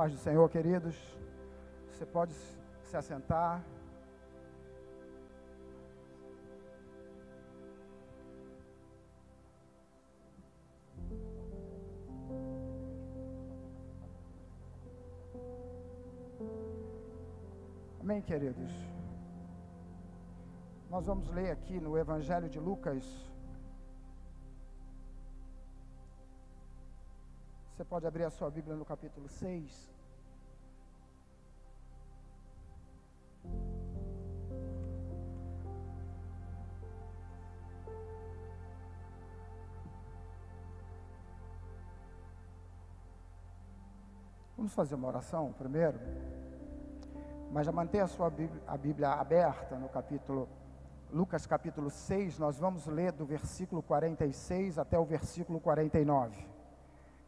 [0.00, 0.96] Paz do Senhor, queridos.
[1.92, 3.62] Você pode se assentar.
[18.00, 18.72] Amém, queridos.
[20.88, 23.04] Nós vamos ler aqui no Evangelho de Lucas.
[27.80, 29.99] Você pode abrir a sua Bíblia no capítulo 6.
[44.70, 45.98] Vamos fazer uma oração primeiro?
[47.50, 50.48] Mas já mantenha a sua Bíblia, a Bíblia aberta no capítulo
[51.12, 56.46] Lucas capítulo 6, nós vamos ler do versículo 46 até o versículo 49.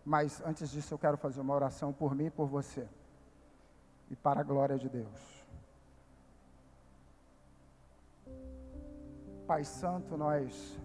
[0.05, 2.87] Mas antes disso eu quero fazer uma oração por mim e por você.
[4.09, 5.45] E para a glória de Deus.
[9.49, 10.79] Pai Santo, nós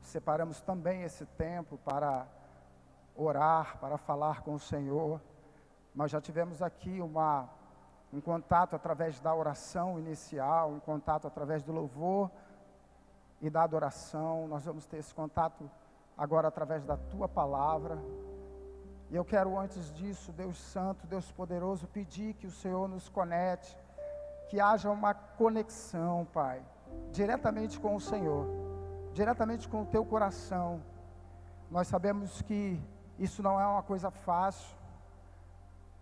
[0.00, 2.26] separamos também esse tempo para
[3.22, 5.20] orar, para falar com o Senhor.
[5.94, 7.48] Nós já tivemos aqui uma
[8.12, 12.30] um contato através da oração inicial, um contato através do louvor
[13.40, 14.48] e da adoração.
[14.48, 15.70] Nós vamos ter esse contato
[16.18, 17.98] agora através da tua palavra.
[19.10, 23.76] E eu quero, antes disso, Deus Santo, Deus Poderoso, pedir que o Senhor nos conecte,
[24.48, 26.62] que haja uma conexão, Pai,
[27.12, 28.46] diretamente com o Senhor,
[29.12, 30.82] diretamente com o teu coração.
[31.70, 32.80] Nós sabemos que
[33.20, 34.80] isso não é uma coisa fácil,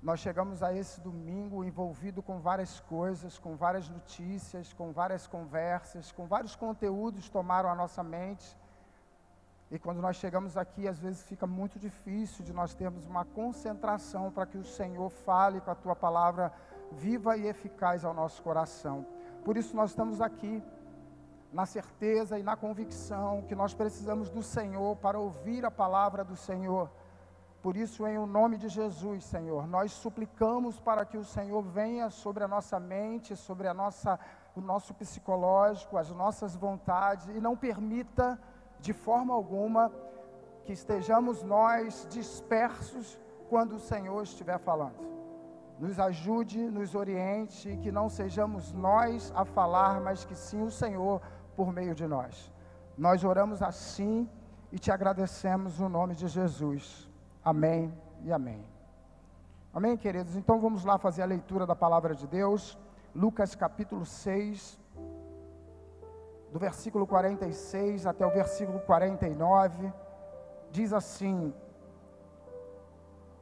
[0.00, 6.12] nós chegamos a esse domingo envolvido com várias coisas, com várias notícias, com várias conversas,
[6.12, 8.56] com vários conteúdos tomaram a nossa mente.
[9.72, 14.30] E quando nós chegamos aqui, às vezes fica muito difícil de nós termos uma concentração
[14.30, 16.52] para que o Senhor fale com a tua palavra
[16.92, 19.05] viva e eficaz ao nosso coração.
[19.45, 20.62] Por isso nós estamos aqui
[21.52, 26.36] na certeza e na convicção que nós precisamos do Senhor para ouvir a palavra do
[26.36, 26.89] Senhor
[27.63, 32.08] por isso, em o nome de Jesus, Senhor, nós suplicamos para que o Senhor venha
[32.08, 34.19] sobre a nossa mente, sobre a nossa,
[34.55, 38.39] o nosso psicológico, as nossas vontades, e não permita,
[38.79, 39.91] de forma alguma,
[40.64, 43.18] que estejamos nós dispersos
[43.48, 45.08] quando o Senhor estiver falando.
[45.80, 51.20] Nos ajude, nos oriente, que não sejamos nós a falar, mas que sim o Senhor
[51.57, 52.52] por meio de nós.
[52.97, 54.29] Nós oramos assim
[54.70, 57.08] e te agradecemos no nome de Jesus.
[57.48, 57.91] Amém
[58.27, 58.63] e amém.
[59.73, 60.36] Amém, queridos?
[60.36, 62.79] Então vamos lá fazer a leitura da palavra de Deus.
[63.14, 64.79] Lucas capítulo 6,
[66.53, 69.91] do versículo 46 até o versículo 49,
[70.70, 71.55] diz assim: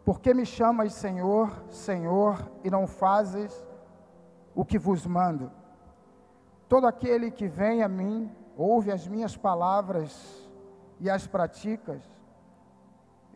[0.05, 3.67] Por que me chamas Senhor, Senhor, e não fazes
[4.55, 5.50] o que vos mando?
[6.69, 10.49] Todo aquele que vem a mim, ouve as minhas palavras
[11.00, 12.09] e as praticas,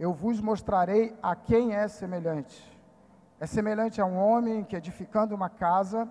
[0.01, 2.59] eu vos mostrarei a quem é semelhante.
[3.39, 6.09] É semelhante a um homem que, edificando uma casa,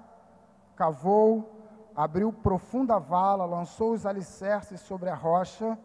[0.75, 5.75] cavou, abriu profunda vala, lançou os alicerces sobre a rocha,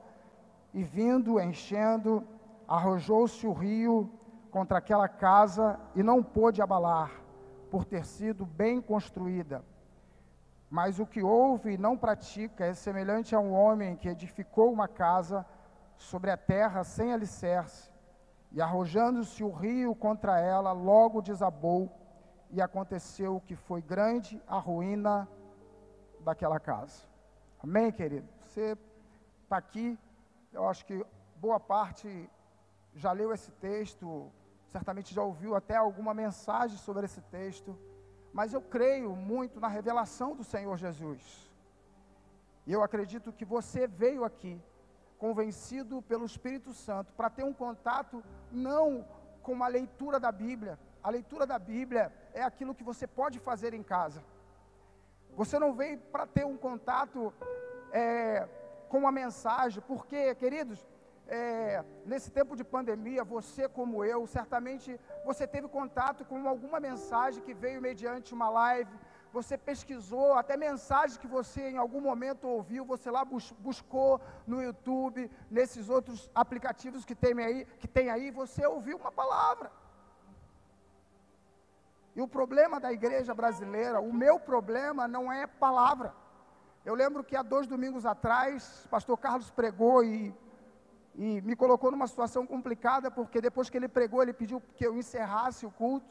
[0.74, 2.22] e vindo, enchendo,
[2.68, 4.12] arrojou-se o rio
[4.50, 7.10] contra aquela casa e não pôde abalar,
[7.70, 9.64] por ter sido bem construída.
[10.68, 14.88] Mas o que ouve e não pratica é semelhante a um homem que edificou uma
[14.88, 15.46] casa
[15.96, 17.93] sobre a terra sem alicerce,
[18.54, 21.90] e arrojando-se o rio contra ela, logo desabou,
[22.50, 25.28] e aconteceu que foi grande a ruína
[26.20, 27.02] daquela casa.
[27.60, 28.28] Amém, querido?
[28.42, 28.78] Você
[29.42, 29.98] está aqui,
[30.52, 31.04] eu acho que
[31.36, 32.30] boa parte
[32.94, 34.30] já leu esse texto,
[34.70, 37.76] certamente já ouviu até alguma mensagem sobre esse texto,
[38.32, 41.52] mas eu creio muito na revelação do Senhor Jesus.
[42.64, 44.62] E eu acredito que você veio aqui
[45.24, 48.16] convencido pelo Espírito Santo, para ter um contato
[48.52, 48.86] não
[49.46, 50.74] com a leitura da Bíblia.
[51.02, 52.04] A leitura da Bíblia
[52.34, 54.20] é aquilo que você pode fazer em casa.
[55.40, 57.32] Você não veio para ter um contato
[57.90, 58.46] é,
[58.92, 60.86] com a mensagem, porque, queridos,
[61.26, 67.42] é, nesse tempo de pandemia, você como eu, certamente você teve contato com alguma mensagem
[67.42, 68.94] que veio mediante uma live,
[69.36, 74.12] você pesquisou, até mensagem que você em algum momento ouviu, você lá bus buscou
[74.46, 79.68] no YouTube, nesses outros aplicativos que tem aí, que tem aí, você ouviu uma palavra.
[82.16, 86.10] E o problema da igreja brasileira, o meu problema não é palavra.
[86.88, 90.16] Eu lembro que há dois domingos atrás, pastor Carlos pregou e
[91.16, 94.96] e me colocou numa situação complicada, porque depois que ele pregou, ele pediu que eu
[94.96, 96.06] encerrasse o culto.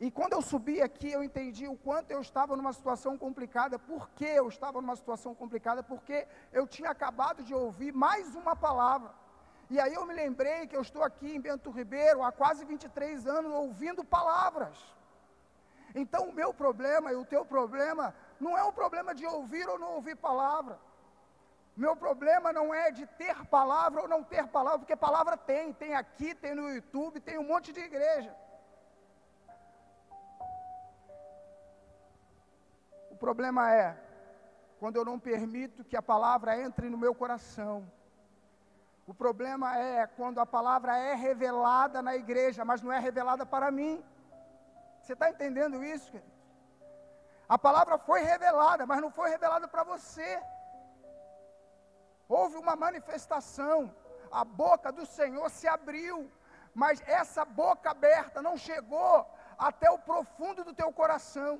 [0.00, 3.78] E quando eu subi aqui, eu entendi o quanto eu estava numa situação complicada.
[3.78, 5.82] Por que eu estava numa situação complicada?
[5.82, 9.10] Porque eu tinha acabado de ouvir mais uma palavra.
[9.68, 13.26] E aí eu me lembrei que eu estou aqui em Bento Ribeiro há quase 23
[13.26, 14.76] anos ouvindo palavras.
[15.94, 19.78] Então o meu problema e o teu problema não é um problema de ouvir ou
[19.78, 20.80] não ouvir palavra.
[21.76, 25.94] Meu problema não é de ter palavra ou não ter palavra, porque palavra tem, tem
[25.94, 28.34] aqui, tem no YouTube, tem um monte de igreja.
[33.24, 33.86] Problema é
[34.80, 37.76] quando eu não permito que a palavra entre no meu coração.
[39.10, 43.70] O problema é quando a palavra é revelada na igreja, mas não é revelada para
[43.78, 43.94] mim.
[45.00, 46.10] Você está entendendo isso?
[46.12, 46.40] Querido?
[47.54, 50.30] A palavra foi revelada, mas não foi revelada para você.
[52.28, 53.78] Houve uma manifestação,
[54.40, 56.16] a boca do Senhor se abriu,
[56.82, 59.14] mas essa boca aberta não chegou
[59.68, 61.52] até o profundo do teu coração.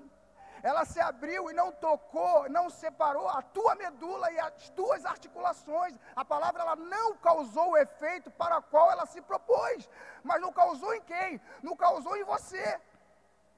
[0.63, 5.99] Ela se abriu e não tocou, não separou a tua medula e as tuas articulações.
[6.15, 9.89] A palavra ela não causou o efeito para o qual ela se propôs,
[10.23, 11.41] mas não causou em quem?
[11.63, 12.81] Não causou em você.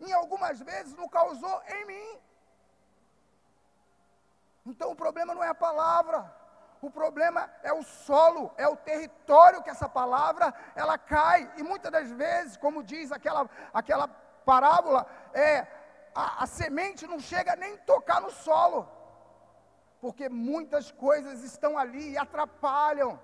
[0.00, 2.20] Em algumas vezes não causou em mim.
[4.66, 6.42] Então o problema não é a palavra.
[6.80, 11.50] O problema é o solo, é o território que essa palavra ela cai.
[11.56, 14.08] E muitas das vezes, como diz aquela, aquela
[14.44, 15.64] parábola, é
[16.14, 18.88] a, a semente não chega nem tocar no solo,
[20.00, 23.18] porque muitas coisas estão ali e atrapalham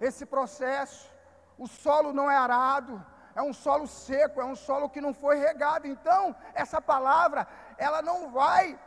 [0.00, 1.10] esse processo.
[1.58, 3.04] O solo não é arado,
[3.34, 5.86] é um solo seco, é um solo que não foi regado.
[5.86, 7.46] Então, essa palavra,
[7.78, 8.78] ela não vai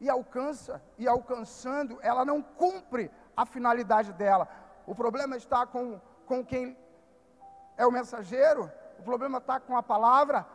[0.00, 4.48] e alcança, e alcançando, ela não cumpre a finalidade dela.
[4.86, 6.76] O problema está com, com quem
[7.76, 10.46] é o mensageiro, o problema está com a palavra,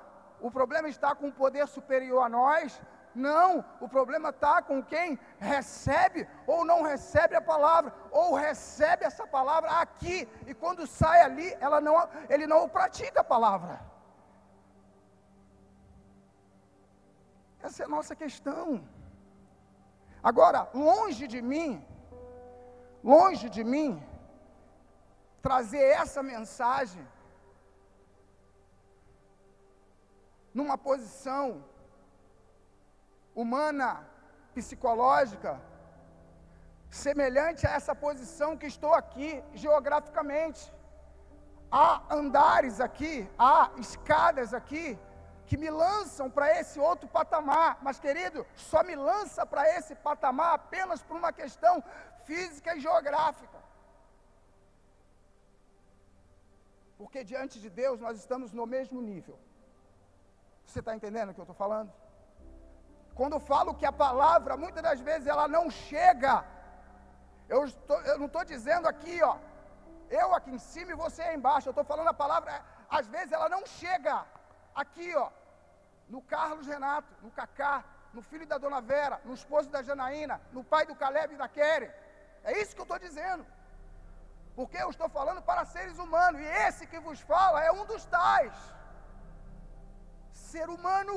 [0.41, 2.81] o problema está com o poder superior a nós.
[3.13, 9.25] Não, o problema está com quem recebe ou não recebe a palavra, ou recebe essa
[9.25, 13.81] palavra aqui, e quando sai ali, ela não, ele não pratica a palavra.
[17.61, 18.87] Essa é a nossa questão.
[20.23, 21.85] Agora, longe de mim,
[23.03, 24.01] longe de mim,
[25.41, 27.05] trazer essa mensagem
[30.53, 31.63] numa posição
[33.35, 34.07] humana,
[34.53, 35.61] psicológica,
[36.89, 40.73] semelhante a essa posição que estou aqui geograficamente.
[41.71, 44.97] Há andares aqui, há escadas aqui,
[45.45, 47.77] que me lançam para esse outro patamar.
[47.81, 51.83] Mas, querido, só me lança para esse patamar apenas por uma questão
[52.25, 53.59] física e geográfica.
[56.97, 59.39] Porque diante de Deus nós estamos no mesmo nível.
[60.69, 61.91] Você está entendendo o que eu estou falando?
[63.19, 66.33] Quando eu falo que a palavra, muitas das vezes, ela não chega.
[67.53, 69.35] Eu, estou, eu não estou dizendo aqui, ó,
[70.21, 71.67] eu aqui em cima e você aí embaixo.
[71.67, 74.15] Eu estou falando a palavra, às vezes ela não chega
[74.83, 75.29] aqui, ó,
[76.07, 77.83] no Carlos Renato, no Cacá,
[78.13, 81.47] no filho da dona Vera, no esposo da Janaína, no pai do Caleb e da
[81.47, 81.91] Keren.
[82.43, 83.43] É isso que eu estou dizendo.
[84.55, 88.05] Porque eu estou falando para seres humanos, e esse que vos fala é um dos
[88.05, 88.53] tais.
[90.51, 91.15] Ser humano.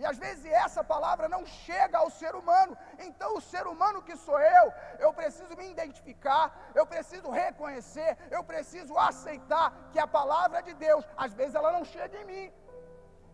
[0.00, 2.76] E às vezes essa palavra não chega ao ser humano.
[3.06, 4.66] Então, o ser humano que sou eu,
[5.04, 11.04] eu preciso me identificar, eu preciso reconhecer, eu preciso aceitar que a palavra de Deus,
[11.16, 12.52] às vezes ela não chega em mim.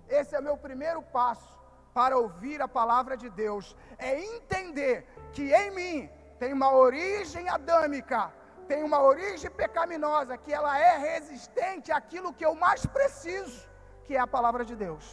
[0.09, 1.51] Esse é meu primeiro passo
[1.95, 8.33] para ouvir a palavra de Deus, é entender que em mim tem uma origem adâmica,
[8.69, 13.69] tem uma origem pecaminosa, que ela é resistente àquilo que eu mais preciso,
[14.11, 15.05] que é a palavra de Deus.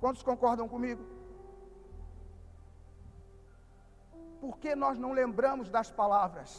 [0.00, 1.04] Quantos concordam comigo?
[4.40, 6.50] Por que nós não lembramos das palavras?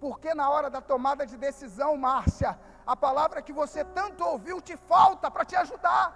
[0.00, 4.78] Porque na hora da tomada de decisão, Márcia, a palavra que você tanto ouviu te
[4.78, 6.06] falta para te ajudar.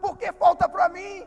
[0.00, 1.26] Por que falta para mim?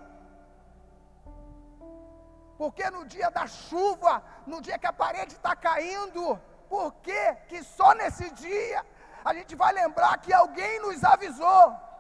[2.58, 6.40] Porque no dia da chuva, no dia que a parede está caindo,
[6.70, 8.86] por que que só nesse dia
[9.26, 11.92] a gente vai lembrar que alguém nos avisou?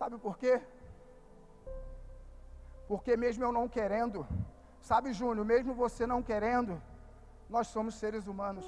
[0.00, 0.54] Sabe por quê?
[2.88, 4.26] Porque mesmo eu não querendo,
[4.80, 6.80] sabe, Júnior, mesmo você não querendo,
[7.54, 8.66] nós somos seres humanos.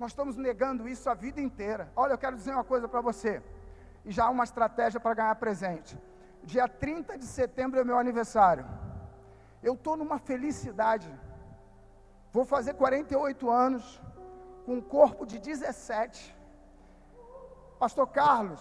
[0.00, 1.92] Nós estamos negando isso a vida inteira.
[1.94, 3.42] Olha, eu quero dizer uma coisa para você,
[4.06, 5.92] e já uma estratégia para ganhar presente.
[6.42, 8.64] Dia 30 de setembro é meu aniversário.
[9.62, 11.10] eu estou numa felicidade.
[12.32, 14.00] Vou fazer 48 anos,
[14.64, 16.35] com um corpo de 17.
[17.78, 18.60] Pastor Carlos,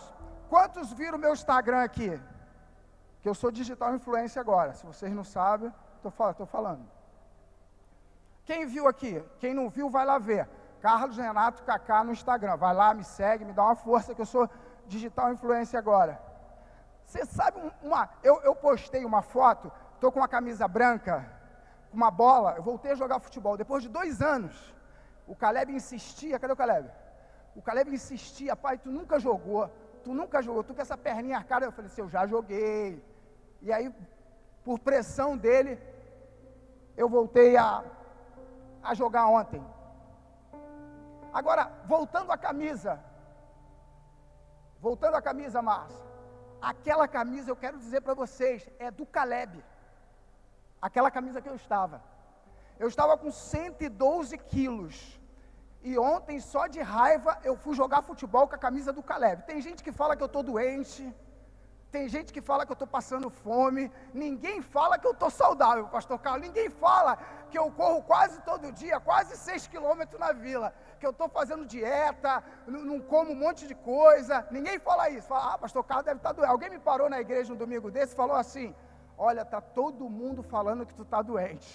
[0.49, 2.21] quantos viram meu Instagram aqui?
[3.21, 4.73] Que eu sou digital influencer agora.
[4.73, 6.85] Se vocês não sabem, estou falando.
[8.43, 9.23] Quem viu aqui?
[9.39, 10.47] Quem não viu, vai lá ver.
[10.81, 12.57] Carlos Renato Kaká no Instagram.
[12.57, 14.47] Vai lá, me segue, me dá uma força que eu sou
[14.85, 16.21] digital influencer agora.
[17.03, 18.09] Você sabe uma.
[18.21, 21.25] Eu, eu postei uma foto, estou com uma camisa branca,
[21.89, 23.57] com uma bola, eu voltei a jogar futebol.
[23.57, 24.75] Depois de dois anos,
[25.27, 26.91] o Caleb insistia, cadê o Caleb?
[27.55, 29.69] O Caleb insistia, pai, tu nunca jogou,
[30.03, 31.65] tu nunca jogou, tu com essa perninha arcada.
[31.65, 33.01] Eu falei assim, eu já joguei.
[33.61, 33.93] E aí,
[34.63, 35.79] por pressão dele,
[36.97, 37.83] eu voltei a,
[38.83, 39.63] a jogar ontem.
[41.33, 42.99] Agora, voltando à camisa.
[44.79, 46.05] Voltando à camisa, Márcia.
[46.61, 49.63] Aquela camisa, eu quero dizer para vocês, é do Caleb.
[50.81, 52.01] Aquela camisa que eu estava.
[52.77, 55.19] Eu estava com 112 quilos.
[55.89, 59.43] E ontem, só de raiva, eu fui jogar futebol com a camisa do Caleb.
[59.49, 61.01] Tem gente que fala que eu estou doente.
[61.95, 63.83] Tem gente que fala que eu estou passando fome.
[64.11, 66.47] Ninguém fala que eu estou saudável, pastor Carlos.
[66.47, 67.11] Ninguém fala
[67.51, 70.73] que eu corro quase todo dia, quase 6 quilômetros na vila.
[70.99, 74.45] Que eu estou fazendo dieta, não como um monte de coisa.
[74.49, 75.27] Ninguém fala isso.
[75.27, 76.51] Fala, ah, pastor Carlos deve estar tá doente.
[76.55, 78.73] Alguém me parou na igreja um domingo desse e falou assim:
[79.19, 81.69] Olha, está todo mundo falando que tu está doente.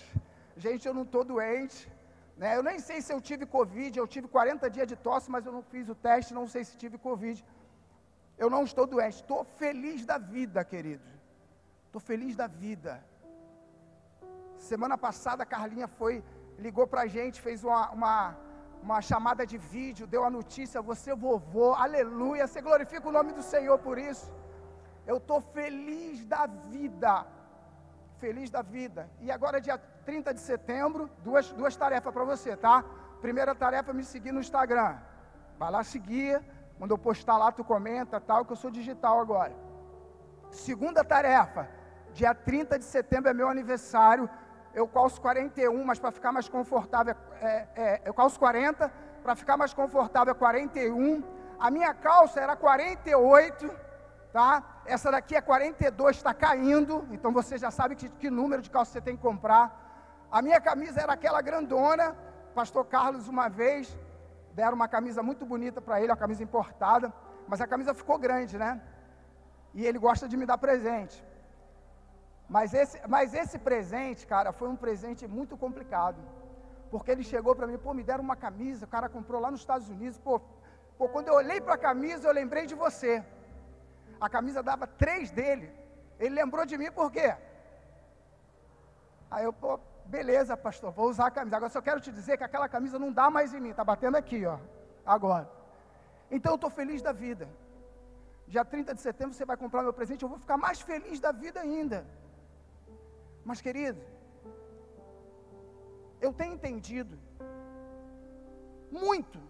[0.57, 1.89] Gente, eu não estou doente.
[2.41, 2.51] Né?
[2.57, 3.93] Eu nem sei se eu tive Covid.
[3.99, 6.39] Eu tive 40 dias de tosse, mas eu não fiz o teste.
[6.41, 7.39] Não sei se tive Covid.
[8.43, 11.09] Eu não estou doente, estou feliz da vida, querido.
[11.87, 12.93] Estou feliz da vida.
[14.71, 16.15] Semana passada a Carlinha foi,
[16.65, 18.17] ligou para a gente, fez uma, uma,
[18.87, 23.45] uma chamada de vídeo, deu a notícia, você vovô, aleluia, você glorifica o nome do
[23.53, 24.33] Senhor por isso.
[25.07, 27.15] Eu estou feliz da vida,
[28.25, 29.03] feliz da vida.
[29.21, 29.79] E agora, dia
[30.11, 32.85] 30 de setembro, duas, duas tarefas para você, tá?
[33.21, 34.97] Primeira tarefa, me seguir no Instagram.
[35.57, 36.43] Vai lá seguir,
[36.77, 39.55] quando eu postar lá, tu comenta, tal, que eu sou digital agora.
[40.51, 41.69] Segunda tarefa,
[42.13, 44.29] dia 30 de setembro é meu aniversário.
[44.75, 49.57] Eu calço 41, mas para ficar mais confortável, é, é, eu calço 40, para ficar
[49.57, 51.23] mais confortável é 41.
[51.57, 53.71] A minha calça era 48,
[54.33, 54.83] tá?
[54.85, 58.91] Essa daqui é 42, está caindo, então você já sabe que, que número de calça
[58.91, 59.80] você tem que comprar.
[60.31, 62.17] A minha camisa era aquela grandona,
[62.55, 63.97] pastor Carlos uma vez
[64.53, 67.13] deram uma camisa muito bonita para ele, uma camisa importada,
[67.49, 68.81] mas a camisa ficou grande, né?
[69.75, 71.17] E ele gosta de me dar presente.
[72.49, 76.21] Mas esse, mas esse presente, cara, foi um presente muito complicado.
[76.91, 79.61] Porque ele chegou para mim, pô, me deram uma camisa, o cara comprou lá nos
[79.61, 80.41] Estados Unidos, pô,
[80.99, 83.25] pô quando eu olhei para a camisa, eu lembrei de você.
[84.21, 85.73] A camisa dava três dele.
[86.19, 87.35] Ele lembrou de mim por quê?
[89.31, 89.79] Aí eu, pô,
[90.11, 91.57] beleza, pastor, vou usar a camisa.
[91.57, 94.17] Agora só quero te dizer que aquela camisa não dá mais em mim, está batendo
[94.17, 94.59] aqui, ó,
[95.07, 95.49] agora.
[96.31, 97.49] Então eu estou feliz da vida.
[98.47, 101.33] Dia 30 de setembro você vai comprar meu presente, eu vou ficar mais feliz da
[101.33, 102.05] vida ainda.
[103.45, 104.01] Mas querido,
[106.21, 107.17] eu tenho entendido
[108.91, 109.41] muito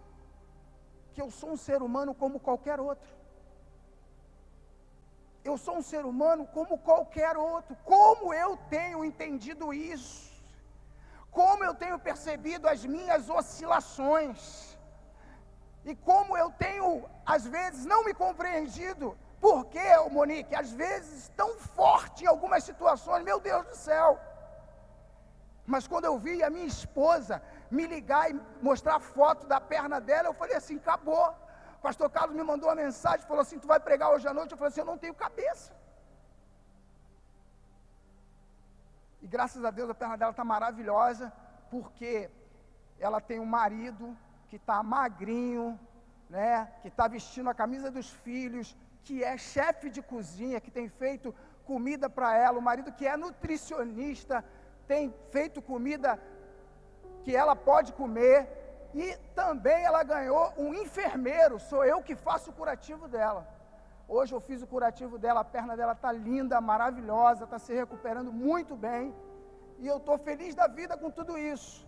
[1.13, 3.11] que eu sou um ser humano como qualquer outro.
[5.43, 7.75] Eu sou um ser humano como qualquer outro.
[7.83, 10.30] Como eu tenho entendido isso?
[11.31, 14.77] Como eu tenho percebido as minhas oscilações,
[15.83, 19.17] e como eu tenho, às vezes, não me compreendido.
[19.39, 20.53] Por que, Monique?
[20.53, 24.19] Às vezes, tão forte em algumas situações, meu Deus do céu.
[25.65, 29.99] Mas quando eu vi a minha esposa me ligar e mostrar a foto da perna
[29.99, 31.29] dela, eu falei assim: acabou.
[31.77, 34.51] O pastor Carlos me mandou uma mensagem, falou assim: Tu vai pregar hoje à noite?
[34.51, 35.71] Eu falei assim: Eu não tenho cabeça.
[39.21, 41.31] E graças a Deus a perna dela está maravilhosa,
[41.69, 42.29] porque
[42.99, 44.17] ela tem um marido
[44.49, 45.79] que está magrinho,
[46.29, 50.87] né, que está vestindo a camisa dos filhos, que é chefe de cozinha, que tem
[50.89, 51.33] feito
[51.65, 54.43] comida para ela, o marido que é nutricionista,
[54.87, 56.19] tem feito comida
[57.23, 58.39] que ela pode comer,
[58.93, 63.47] e também ela ganhou um enfermeiro, sou eu que faço o curativo dela.
[64.15, 68.31] Hoje eu fiz o curativo dela, a perna dela está linda, maravilhosa, está se recuperando
[68.47, 69.03] muito bem.
[69.83, 71.87] E eu estou feliz da vida com tudo isso.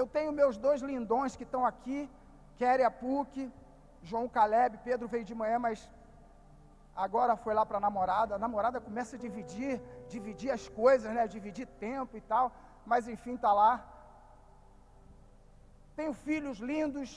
[0.00, 1.98] Eu tenho meus dois lindões que estão aqui,
[2.60, 3.34] Kéria Puc,
[4.08, 5.78] João Caleb, Pedro veio de manhã, mas
[7.04, 8.36] agora foi lá para a namorada.
[8.36, 9.74] A namorada começa a dividir,
[10.14, 11.26] dividir as coisas, né?
[11.36, 12.52] Dividir tempo e tal.
[12.86, 13.72] Mas enfim, está lá.
[15.96, 17.10] Tenho filhos lindos.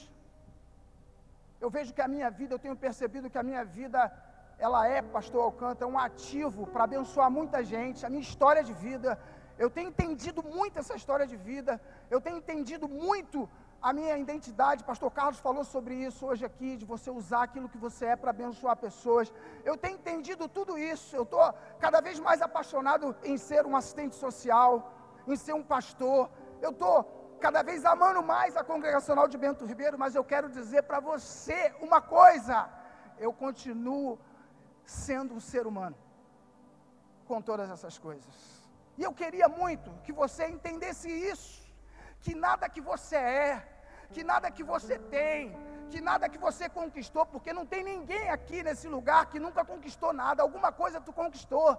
[1.62, 4.02] Eu vejo que a minha vida, eu tenho percebido que a minha vida
[4.60, 8.06] ela é, pastor Alcântara, um ativo para abençoar muita gente.
[8.06, 9.20] A minha história de vida,
[9.58, 13.50] Eu tenho entendido muito essa história de vida, eu tenho entendido muito
[13.82, 14.84] a minha identidade.
[14.84, 18.30] Pastor Carlos falou sobre isso hoje aqui, de você usar aquilo que você é para
[18.30, 19.34] abençoar pessoas.
[19.66, 21.16] Eu tenho entendido tudo isso.
[21.16, 24.94] Eu estou cada vez mais apaixonado em ser um assistente social,
[25.28, 26.30] em ser um pastor.
[26.62, 26.96] Eu estou
[27.40, 31.74] cada vez amando mais a congregacional de Bento Ribeiro, mas eu quero dizer para você
[31.82, 32.70] uma coisa:
[33.18, 34.20] eu continuo
[34.88, 35.98] sendo um ser humano
[37.28, 38.36] com todas essas coisas.
[38.98, 41.68] E eu queria muito que você entendesse isso
[42.22, 43.68] que nada que você é,
[44.12, 45.56] que nada que você tem,
[45.90, 50.12] que nada que você conquistou, porque não tem ninguém aqui nesse lugar que nunca conquistou
[50.14, 51.78] nada, alguma coisa tu conquistou.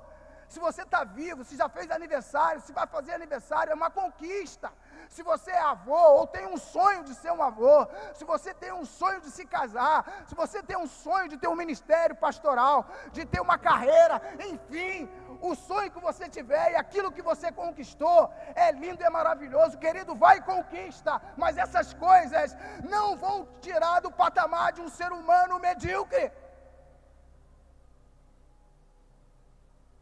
[0.49, 4.73] Se você está vivo, se já fez aniversário, se vai fazer aniversário, é uma conquista.
[5.09, 8.73] Se você é avô ou tem um sonho de ser um avô, se você tem
[8.73, 12.87] um sonho de se casar, se você tem um sonho de ter um ministério pastoral,
[13.13, 15.09] de ter uma carreira, enfim,
[15.43, 20.15] o sonho que você tiver e aquilo que você conquistou é lindo é maravilhoso, querido,
[20.15, 22.57] vai e conquista, mas essas coisas
[22.89, 26.33] não vão tirar do patamar de um ser humano medíocre.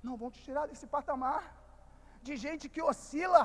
[0.07, 1.43] Não vão te tirar desse patamar
[2.27, 3.45] de gente que oscila,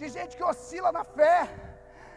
[0.00, 1.38] de gente que oscila na fé,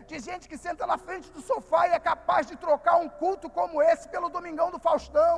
[0.10, 3.48] de gente que senta na frente do sofá e é capaz de trocar um culto
[3.58, 5.36] como esse pelo Domingão do Faustão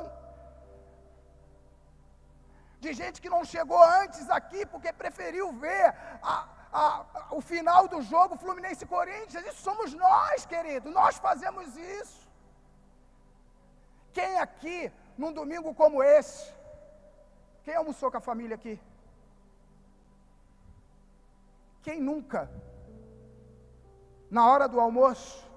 [2.84, 5.84] de gente que não chegou antes aqui porque preferiu ver
[6.30, 6.36] a,
[6.80, 6.84] a,
[7.38, 9.46] o final do jogo Fluminense Corinthians.
[9.50, 10.90] Isso somos nós, querido.
[11.00, 11.68] Nós fazemos
[12.00, 12.20] isso.
[14.16, 14.78] Quem aqui,
[15.16, 16.42] num domingo como esse,
[17.64, 18.80] quem almoçou com a família aqui?
[21.82, 22.50] Quem nunca,
[24.30, 25.48] na hora do almoço,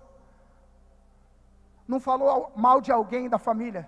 [1.87, 3.87] não falou mal de alguém da família?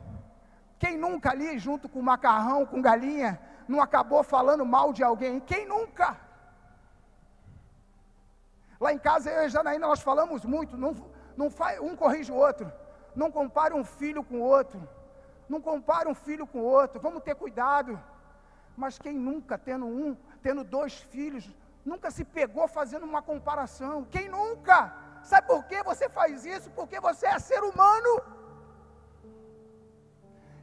[0.80, 5.40] Quem nunca ali, junto com macarrão, com galinha, não acabou falando mal de alguém?
[5.40, 6.16] Quem nunca?
[8.80, 10.96] Lá em casa, eu e Janaína, nós falamos muito, não,
[11.36, 12.72] não faz, um corrige o outro,
[13.16, 14.88] não compare um filho com o outro,
[15.50, 18.00] não compare um filho com outro, vamos ter cuidado.
[18.76, 21.50] Mas quem nunca, tendo um, tendo dois filhos,
[21.84, 24.06] nunca se pegou fazendo uma comparação?
[24.06, 24.94] Quem nunca?
[25.24, 26.70] Sabe por que você faz isso?
[26.72, 28.12] Porque você é ser humano.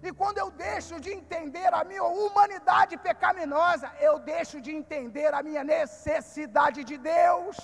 [0.06, 5.42] E quando eu deixo de entender a minha humanidade pecaminosa, eu deixo de entender a
[5.42, 7.56] minha necessidade de Deus.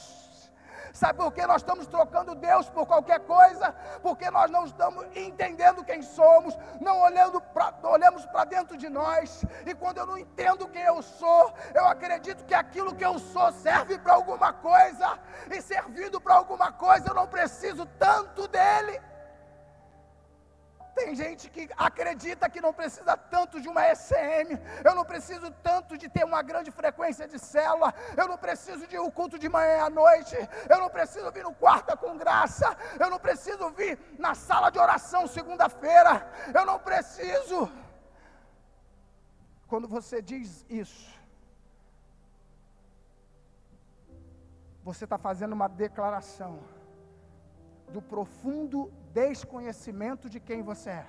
[0.92, 3.72] Sabe por que nós estamos trocando Deus por qualquer coisa?
[4.02, 9.44] Porque nós não estamos entendendo quem somos, não olhando pra, olhamos para dentro de nós.
[9.66, 13.52] E quando eu não entendo quem eu sou, eu acredito que aquilo que eu sou
[13.52, 15.18] serve para alguma coisa.
[15.50, 19.00] E servindo para alguma coisa, eu não preciso tanto dele.
[21.00, 24.48] Tem gente que acredita que não precisa tanto de uma SM,
[24.84, 28.98] eu não preciso tanto de ter uma grande frequência de célula, eu não preciso de
[28.98, 30.36] um culto de manhã à noite,
[30.68, 34.78] eu não preciso vir no quarta com graça, eu não preciso vir na sala de
[34.78, 36.12] oração segunda-feira,
[36.54, 37.72] eu não preciso.
[39.66, 41.18] Quando você diz isso,
[44.84, 46.60] você está fazendo uma declaração
[47.88, 51.06] do profundo desconhecimento de quem você é.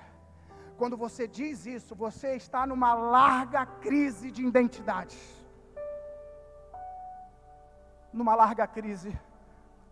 [0.76, 5.18] Quando você diz isso, você está numa larga crise de identidade.
[8.12, 9.18] Numa larga crise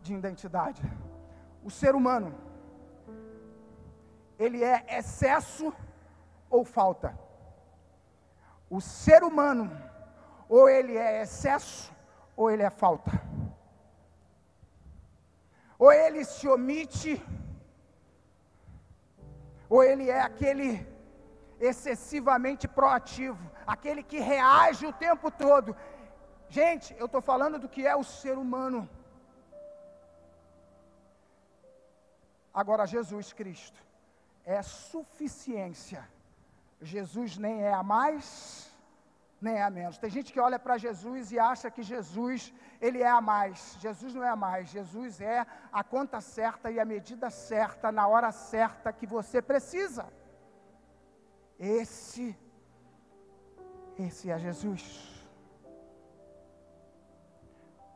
[0.02, 0.82] de identidade.
[1.62, 2.34] O ser humano,
[4.38, 5.72] ele é excesso
[6.48, 7.16] ou falta.
[8.68, 9.70] O ser humano,
[10.48, 11.92] ou ele é excesso
[12.36, 13.12] ou ele é falta.
[15.78, 17.22] Ou ele se omite
[19.70, 20.86] ou ele é aquele
[21.60, 25.76] excessivamente proativo, aquele que reage o tempo todo.
[26.48, 28.88] Gente, eu estou falando do que é o ser humano.
[32.52, 33.80] Agora, Jesus Cristo
[34.44, 36.08] é suficiência.
[36.82, 38.69] Jesus nem é a mais,
[39.40, 39.98] nem é a menos.
[39.98, 43.76] Tem gente que olha para Jesus e acha que Jesus, ele é a mais.
[43.80, 44.68] Jesus não é a mais.
[44.68, 50.06] Jesus é a conta certa e a medida certa na hora certa que você precisa.
[51.58, 52.36] Esse
[53.98, 54.82] esse é Jesus.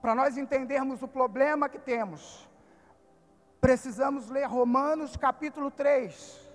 [0.02, 2.48] Para nós entendermos o problema que temos,
[3.60, 6.52] precisamos ler Romanos capítulo 3,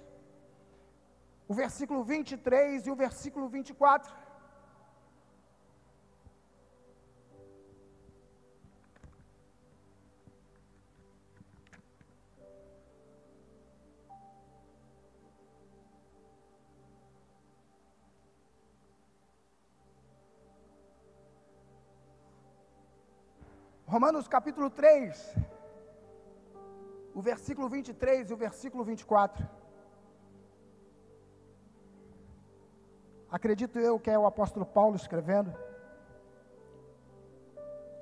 [1.47, 4.13] o versículo 23 e o versículo 24.
[23.89, 25.35] Romanos capítulo 3,
[27.15, 29.49] o versículo 23 e o versículo 24.
[33.31, 35.51] Acredito eu que é o apóstolo Paulo escrevendo.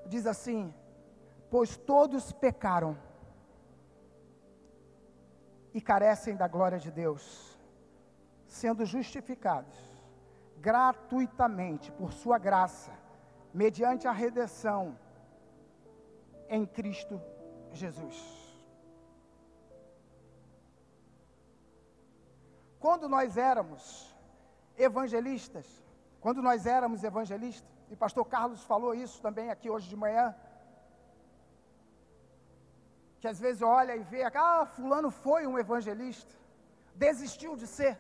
[0.06, 0.73] Diz assim:
[1.50, 2.97] Pois todos pecaram
[5.73, 7.58] e carecem da glória de Deus,
[8.45, 9.80] sendo justificados
[10.58, 12.91] gratuitamente por Sua graça,
[13.54, 14.97] mediante a redenção
[16.49, 17.21] em Cristo
[17.71, 18.17] Jesus.
[22.79, 24.15] Quando nós éramos
[24.77, 25.65] evangelistas,
[26.21, 30.36] quando nós éramos evangelistas, e pastor Carlos falou isso também aqui hoje de manhã,
[33.19, 36.33] que às vezes olha e vê, ah, fulano foi um evangelista,
[36.93, 37.99] desistiu de ser.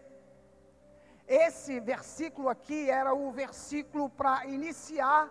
[1.27, 5.29] Esse versículo aqui era o versículo para iniciar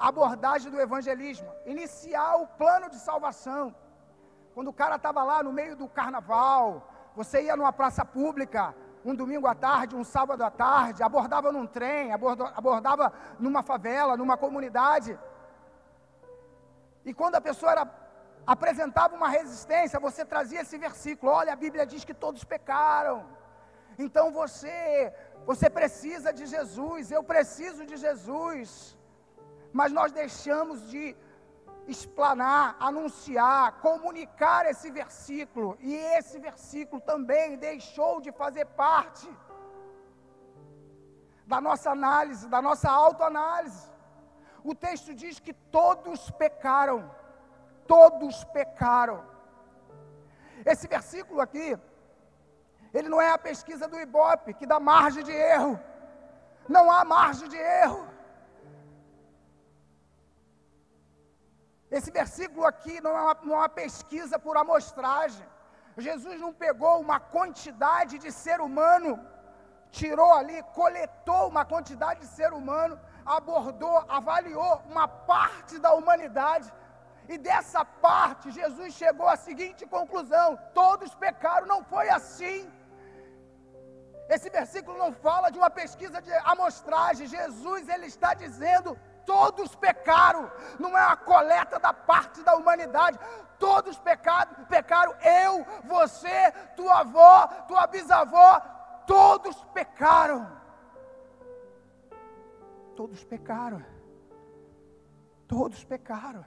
[0.00, 3.74] abordagem do evangelismo, iniciar o plano de salvação.
[4.54, 9.14] Quando o cara estava lá no meio do carnaval, você ia numa praça pública, um
[9.14, 15.18] domingo à tarde, um sábado à tarde, abordava num trem, abordava numa favela, numa comunidade.
[17.04, 17.84] E quando a pessoa era,
[18.46, 23.24] apresentava uma resistência, você trazia esse versículo: olha, a Bíblia diz que todos pecaram.
[23.98, 25.12] Então você,
[25.44, 28.98] você precisa de Jesus, eu preciso de Jesus
[29.72, 31.16] mas nós deixamos de
[31.86, 39.28] explanar, anunciar, comunicar esse versículo, e esse versículo também deixou de fazer parte
[41.46, 43.90] da nossa análise, da nossa autoanálise.
[44.62, 47.10] O texto diz que todos pecaram,
[47.86, 49.24] todos pecaram.
[50.64, 51.78] Esse versículo aqui,
[52.92, 55.80] ele não é a pesquisa do Ibope, que dá margem de erro.
[56.68, 58.09] Não há margem de erro.
[61.90, 65.46] Esse versículo aqui não é, uma, não é uma pesquisa por amostragem.
[65.98, 69.18] Jesus não pegou uma quantidade de ser humano,
[69.90, 76.72] tirou ali, coletou uma quantidade de ser humano, abordou, avaliou uma parte da humanidade.
[77.28, 82.58] E dessa parte, Jesus chegou à seguinte conclusão: todos pecaram, não foi assim.
[84.34, 87.26] Esse versículo não fala de uma pesquisa de amostragem.
[87.26, 93.18] Jesus ele está dizendo todos pecaram, não é a coleta da parte da humanidade,
[93.58, 98.60] todos pecado, pecaram, eu, você, tua avó, tua bisavó,
[99.06, 100.60] todos pecaram.
[102.96, 103.84] Todos pecaram.
[105.46, 106.44] Todos pecaram.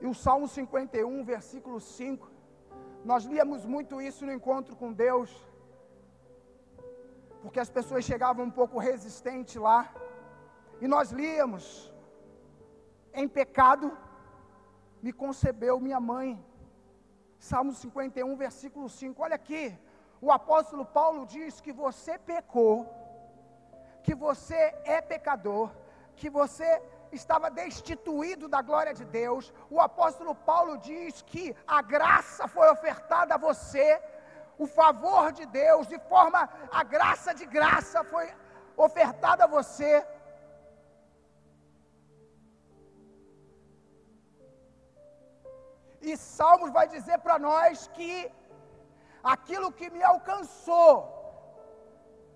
[0.00, 2.30] E o Salmo 51, versículo 5,
[3.04, 5.30] nós líamos muito isso no encontro com Deus
[7.44, 9.80] porque as pessoas chegavam um pouco resistentes lá,
[10.82, 11.64] e nós líamos:
[13.22, 13.86] em pecado
[15.04, 16.30] me concebeu minha mãe.
[17.50, 19.22] Salmo 51, versículo 5.
[19.26, 19.62] Olha aqui,
[20.26, 22.76] o apóstolo Paulo diz que você pecou,
[24.04, 24.60] que você
[24.96, 25.68] é pecador,
[26.16, 26.70] que você
[27.12, 29.52] estava destituído da glória de Deus.
[29.70, 33.86] O apóstolo Paulo diz que a graça foi ofertada a você
[34.58, 38.26] o favor de Deus, de forma, a graça de graça foi
[38.76, 40.06] ofertada a você.
[46.00, 48.30] E Salmos vai dizer para nós que
[49.22, 50.94] aquilo que me alcançou,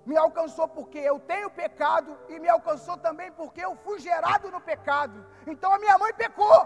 [0.07, 4.61] me alcançou porque eu tenho pecado e me alcançou também porque eu fui gerado no
[4.61, 5.27] pecado.
[5.47, 6.59] Então a minha mãe pecou.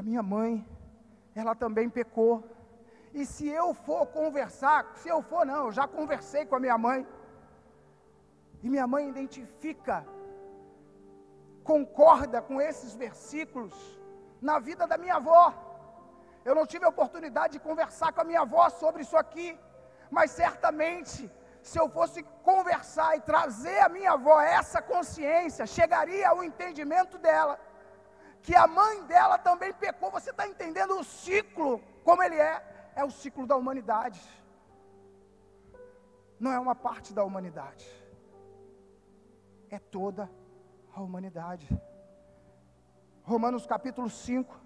[0.00, 0.52] A minha mãe,
[1.40, 2.34] ela também pecou.
[3.18, 6.78] E se eu for conversar, se eu for não, eu já conversei com a minha
[6.86, 7.00] mãe.
[8.62, 9.96] E minha mãe identifica,
[11.70, 13.74] concorda com esses versículos
[14.48, 15.44] na vida da minha avó.
[16.46, 19.48] Eu não tive a oportunidade de conversar com a minha avó sobre isso aqui,
[20.10, 21.30] mas certamente,
[21.68, 27.54] se eu fosse conversar e trazer a minha avó essa consciência, chegaria ao entendimento dela
[28.42, 30.10] que a mãe dela também pecou.
[30.10, 32.92] Você está entendendo o ciclo, como ele é?
[32.94, 34.20] É o ciclo da humanidade.
[36.38, 37.86] Não é uma parte da humanidade,
[39.68, 40.30] é toda
[40.94, 41.68] a humanidade.
[43.22, 44.58] Romanos capítulo 5,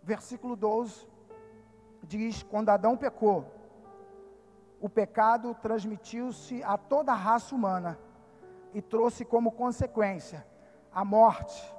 [0.00, 1.08] versículo 12,
[2.04, 3.52] diz: Quando Adão pecou,
[4.80, 7.98] o pecado transmitiu-se a toda a raça humana
[8.72, 10.46] e trouxe como consequência
[10.92, 11.75] a morte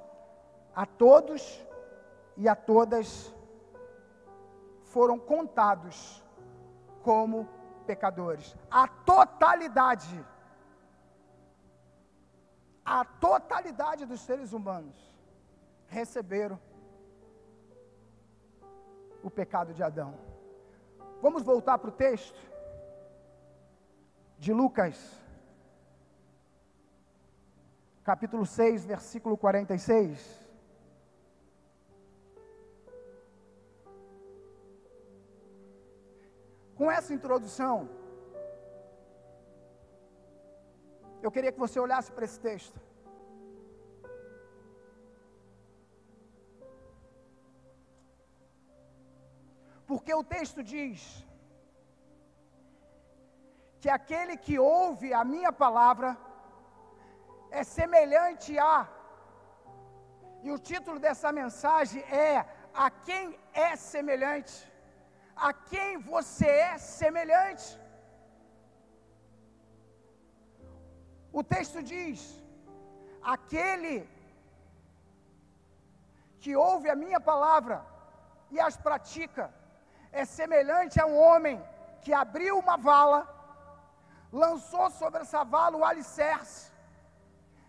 [0.74, 1.64] a todos
[2.36, 3.34] e a todas
[4.84, 6.24] foram contados
[7.02, 7.48] como
[7.86, 8.56] pecadores.
[8.70, 10.24] A totalidade,
[12.84, 14.96] a totalidade dos seres humanos
[15.88, 16.60] receberam
[19.22, 20.14] o pecado de Adão.
[21.20, 22.38] Vamos voltar para o texto
[24.38, 24.96] de Lucas,
[28.04, 30.47] capítulo 6, versículo 46.
[36.78, 37.76] Com essa introdução,
[41.24, 42.78] eu queria que você olhasse para esse texto.
[49.88, 51.00] Porque o texto diz
[53.80, 56.16] que aquele que ouve a minha palavra
[57.50, 58.86] é semelhante a.
[60.46, 64.67] E o título dessa mensagem é: A quem é semelhante?
[65.46, 67.66] A quem você é semelhante?
[71.32, 72.20] O texto diz:
[73.22, 73.96] Aquele
[76.40, 77.84] que ouve a minha palavra
[78.50, 79.52] e as pratica,
[80.10, 81.56] é semelhante a um homem
[82.02, 83.20] que abriu uma vala,
[84.32, 86.72] lançou sobre essa vala o alicerce,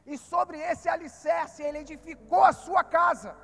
[0.05, 3.35] e sobre esse alicerce ele edificou a sua casa,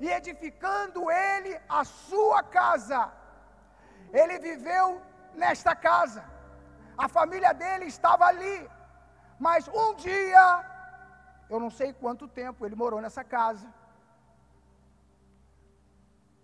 [0.00, 3.00] e edificando ele a sua casa,
[4.20, 5.00] ele viveu
[5.42, 6.22] nesta casa,
[7.04, 8.58] a família dele estava ali,
[9.38, 10.44] mas um dia,
[11.48, 13.68] eu não sei quanto tempo ele morou nessa casa,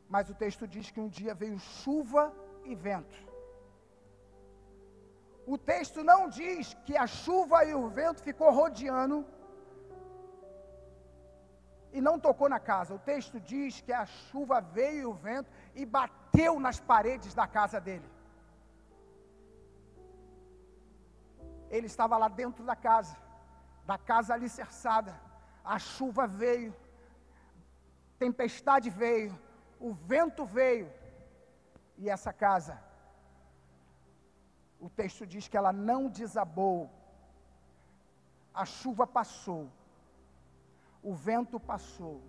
[0.08, 2.32] mas o texto diz que um dia veio chuva
[2.64, 3.18] e vento.
[5.46, 9.26] O texto não diz que a chuva e o vento ficou rodeando
[11.92, 12.94] e não tocou na casa.
[12.94, 17.46] O texto diz que a chuva veio e o vento e bateu nas paredes da
[17.46, 18.08] casa dele.
[21.70, 23.16] Ele estava lá dentro da casa,
[23.84, 25.18] da casa alicerçada.
[25.64, 26.74] A chuva veio,
[28.18, 29.38] tempestade veio,
[29.78, 30.90] o vento veio
[31.98, 32.80] e essa casa,
[34.80, 36.90] o texto diz que ela não desabou,
[38.54, 39.70] a chuva passou,
[41.08, 42.20] o vento passou,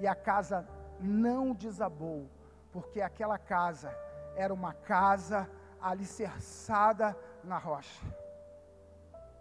[0.00, 2.28] e a casa não desabou,
[2.72, 3.96] porque aquela casa
[4.34, 5.48] era uma casa
[5.80, 8.04] alicerçada na rocha.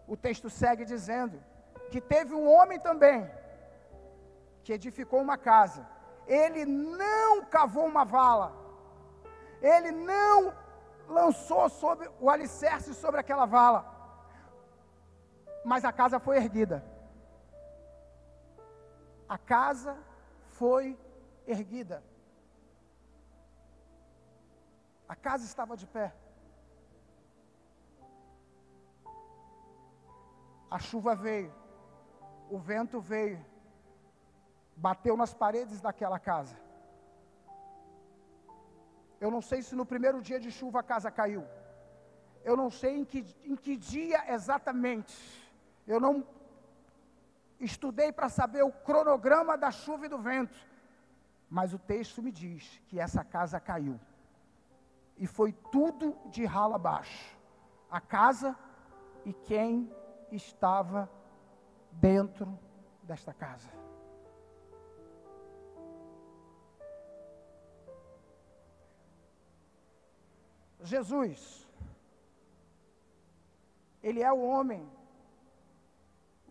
[0.08, 1.42] O texto segue dizendo
[1.90, 3.28] que teve um homem também,
[4.64, 5.88] que edificou uma casa,
[6.28, 8.54] ele não cavou uma vala,
[9.60, 10.54] ele não
[11.10, 13.93] lançou sobre o alicerce sobre aquela vala,
[15.64, 16.84] mas a casa foi erguida.
[19.28, 19.98] A casa
[20.48, 20.98] foi
[21.48, 22.04] erguida.
[25.08, 26.14] A casa estava de pé.
[30.70, 31.54] A chuva veio,
[32.50, 33.40] o vento veio,
[34.76, 36.58] bateu nas paredes daquela casa.
[39.22, 41.46] Eu não sei se no primeiro dia de chuva a casa caiu.
[42.44, 45.43] Eu não sei em que, em que dia exatamente.
[45.86, 46.26] Eu não
[47.60, 50.58] estudei para saber o cronograma da chuva e do vento.
[51.50, 54.00] Mas o texto me diz que essa casa caiu.
[55.18, 57.38] E foi tudo de rala abaixo.
[57.90, 58.58] A casa
[59.26, 59.92] e quem
[60.32, 61.10] estava
[61.92, 62.58] dentro
[63.04, 63.70] desta casa.
[70.82, 71.68] Jesus,
[74.02, 74.90] ele é o homem.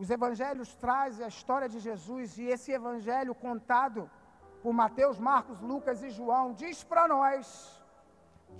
[0.02, 4.10] Os evangelhos trazem a história de Jesus e esse evangelho contado
[4.62, 7.46] por Mateus, Marcos, Lucas e João diz para nós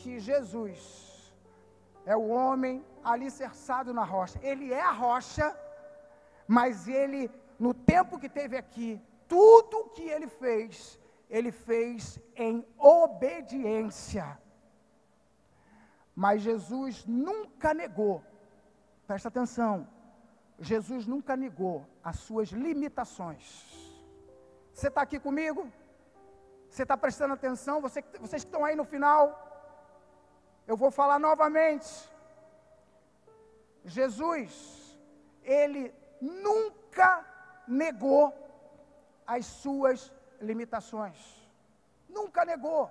[0.00, 0.80] que Jesus
[2.12, 2.74] é o homem
[3.12, 4.38] alicerçado na rocha.
[4.50, 5.46] Ele é a rocha,
[6.46, 8.90] mas ele, no tempo que teve aqui,
[9.28, 14.26] tudo o que ele fez, ele fez em obediência
[16.14, 18.22] mas Jesus nunca negou,
[19.06, 19.88] presta atenção,
[20.58, 23.44] Jesus nunca negou as suas limitações.
[24.72, 25.70] Você está aqui comigo?
[26.68, 27.80] Você está prestando atenção?
[27.80, 29.22] Você, vocês que estão aí no final,
[30.66, 32.10] eu vou falar novamente.
[33.84, 34.96] Jesus,
[35.42, 37.26] ele nunca
[37.66, 38.32] negou
[39.26, 41.18] as suas limitações.
[42.08, 42.90] Nunca negou.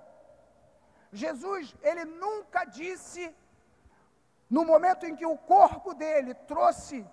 [1.12, 3.34] Jesus, ele nunca disse,
[4.48, 7.06] no momento em que o corpo dele trouxe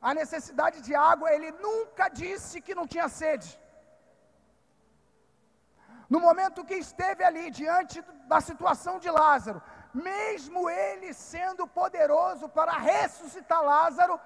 [0.00, 3.58] a necessidade de água, ele nunca disse que não tinha sede.
[6.08, 9.60] No momento que esteve ali diante da situação de Lázaro,
[9.92, 14.18] mesmo ele sendo poderoso para ressuscitar Lázaro,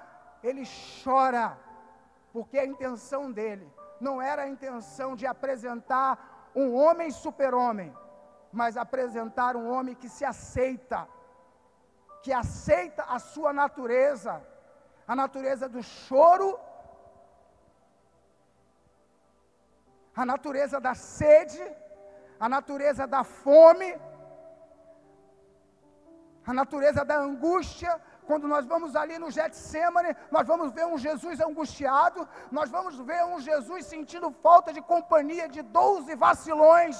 [0.42, 0.64] ele
[1.02, 1.58] chora,
[2.32, 3.68] porque a intenção dele
[4.00, 7.96] não era a intenção de apresentar um homem super-homem,
[8.52, 11.08] mas apresentar um homem que se aceita,
[12.22, 14.46] que aceita a sua natureza,
[15.06, 16.58] a natureza do choro,
[20.14, 21.64] a natureza da sede,
[22.38, 23.98] a natureza da fome,
[26.46, 31.40] a natureza da angústia, quando nós vamos ali no Getsemane, nós vamos ver um Jesus
[31.40, 36.96] angustiado, nós vamos ver um Jesus sentindo falta de companhia de doze vacilões.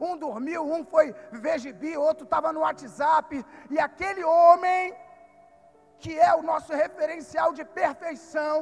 [0.00, 4.94] Um dormiu, um foi ver gibi, outro estava no WhatsApp, e aquele homem,
[6.02, 8.54] que é o nosso referencial de perfeição,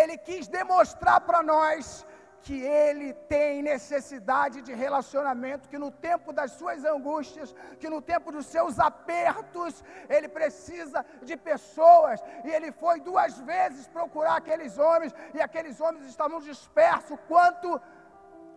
[0.00, 2.06] ele quis demonstrar para nós
[2.44, 8.30] que ele tem necessidade de relacionamento, que no tempo das suas angústias, que no tempo
[8.30, 12.20] dos seus apertos, ele precisa de pessoas.
[12.44, 17.80] E ele foi duas vezes procurar aqueles homens, e aqueles homens estavam dispersos quanto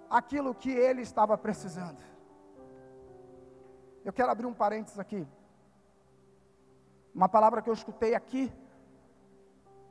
[0.10, 2.02] aquilo que ele estava precisando.
[4.04, 5.26] Eu quero abrir um parênteses aqui.
[7.20, 8.44] Uma palavra que eu escutei aqui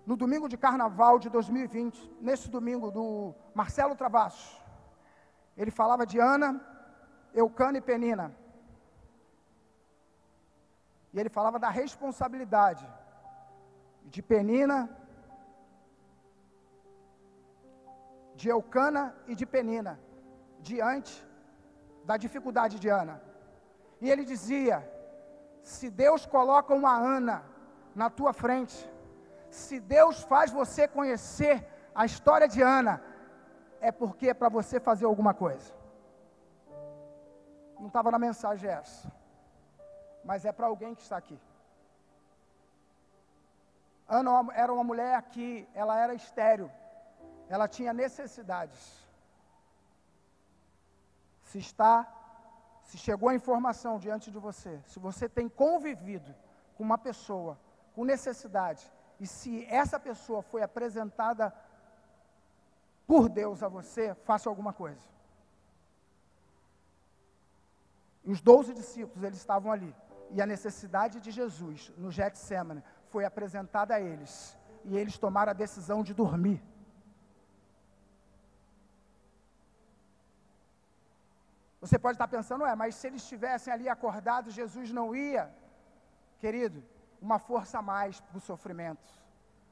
[0.08, 3.06] no domingo de carnaval de 2020, nesse domingo do
[3.60, 4.50] Marcelo Travassos,
[5.56, 6.50] ele falava de Ana,
[7.42, 8.26] Eucana e Penina.
[11.12, 12.86] E ele falava da responsabilidade
[14.14, 14.78] de Penina,
[18.36, 19.98] de Eucana e de Penina,
[20.60, 21.14] diante
[22.04, 23.16] da dificuldade de Ana.
[24.00, 24.76] E ele dizia:
[25.66, 27.44] se Deus coloca uma Ana
[27.92, 28.88] na tua frente,
[29.50, 33.02] se Deus faz você conhecer a história de Ana,
[33.80, 35.74] é porque é para você fazer alguma coisa.
[37.80, 39.12] Não estava na mensagem essa,
[40.24, 41.38] mas é para alguém que está aqui.
[44.08, 46.70] Ana era uma mulher que ela era estéril,
[47.48, 49.04] ela tinha necessidades.
[51.42, 52.06] Se está,
[52.86, 56.34] se chegou a informação diante de você, se você tem convivido
[56.76, 57.58] com uma pessoa
[57.94, 58.82] com necessidade,
[59.18, 61.52] e se essa pessoa foi apresentada
[63.06, 65.00] por Deus a você, faça alguma coisa.
[68.24, 69.94] E os doze discípulos, eles estavam ali.
[70.32, 74.56] E a necessidade de Jesus no Getsemane foi apresentada a eles.
[74.84, 76.62] E eles tomaram a decisão de dormir.
[81.86, 85.44] Você pode estar pensando, é, mas se eles estivessem ali acordados, Jesus não ia.
[86.40, 86.82] Querido,
[87.26, 89.08] uma força a mais para o sofrimento,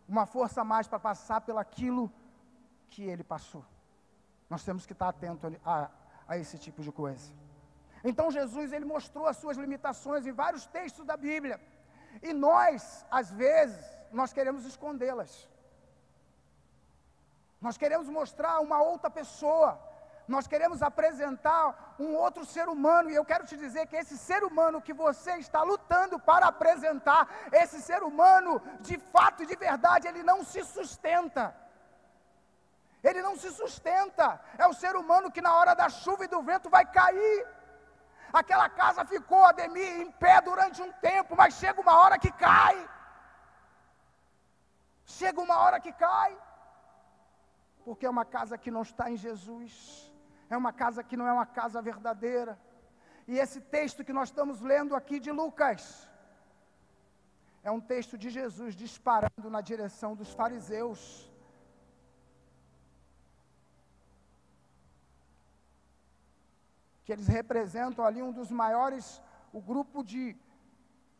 [0.08, 2.04] uma força a mais para passar pelaquilo
[2.88, 3.64] que ele passou.
[4.48, 5.90] Nós temos que estar atento a,
[6.28, 7.32] a esse tipo de coisa.
[8.04, 11.60] Então Jesus ele mostrou as suas limitações em vários textos da Bíblia.
[12.22, 15.32] E nós, às vezes, nós queremos escondê-las.
[17.60, 19.70] Nós queremos mostrar uma outra pessoa.
[20.26, 24.42] Nós queremos apresentar um outro ser humano, e eu quero te dizer que esse ser
[24.42, 30.08] humano que você está lutando para apresentar, esse ser humano, de fato e de verdade,
[30.08, 31.54] ele não se sustenta.
[33.02, 34.40] Ele não se sustenta.
[34.56, 37.46] É o ser humano que na hora da chuva e do vento vai cair.
[38.32, 42.88] Aquela casa ficou, Ademir, em pé durante um tempo, mas chega uma hora que cai.
[45.04, 46.34] Chega uma hora que cai.
[47.84, 50.13] Porque é uma casa que não está em Jesus
[50.50, 52.58] é uma casa que não é uma casa verdadeira.
[53.26, 56.08] E esse texto que nós estamos lendo aqui de Lucas,
[57.62, 61.00] é um texto de Jesus disparando na direção dos fariseus.
[67.04, 70.36] Que eles representam ali um dos maiores, o grupo de,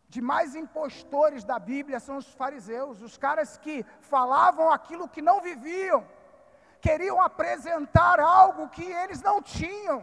[0.09, 5.41] de mais impostores da Bíblia são os fariseus, os caras que falavam aquilo que não
[5.41, 6.07] viviam
[6.85, 9.99] queriam apresentar algo que eles não tinham.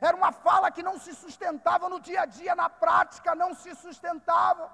[0.00, 3.74] Era uma fala que não se sustentava no dia a dia, na prática não se
[3.74, 4.70] sustentava.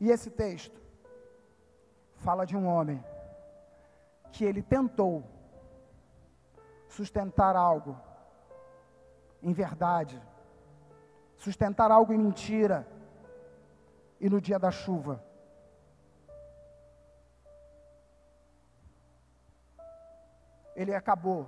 [0.00, 0.80] E esse texto
[2.24, 2.98] fala de um homem
[4.32, 5.35] que ele tentou
[6.96, 7.94] sustentar algo
[9.42, 10.18] em verdade,
[11.36, 12.78] sustentar algo em mentira,
[14.18, 15.22] e no dia da chuva,
[20.74, 21.40] ele acabou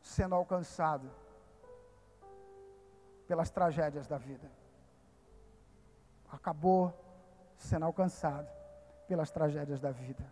[0.00, 1.10] sendo alcançado
[3.26, 4.48] pelas tragédias da vida.
[6.30, 6.82] Acabou
[7.56, 8.48] sendo alcançado
[9.08, 10.24] pelas tragédias da vida.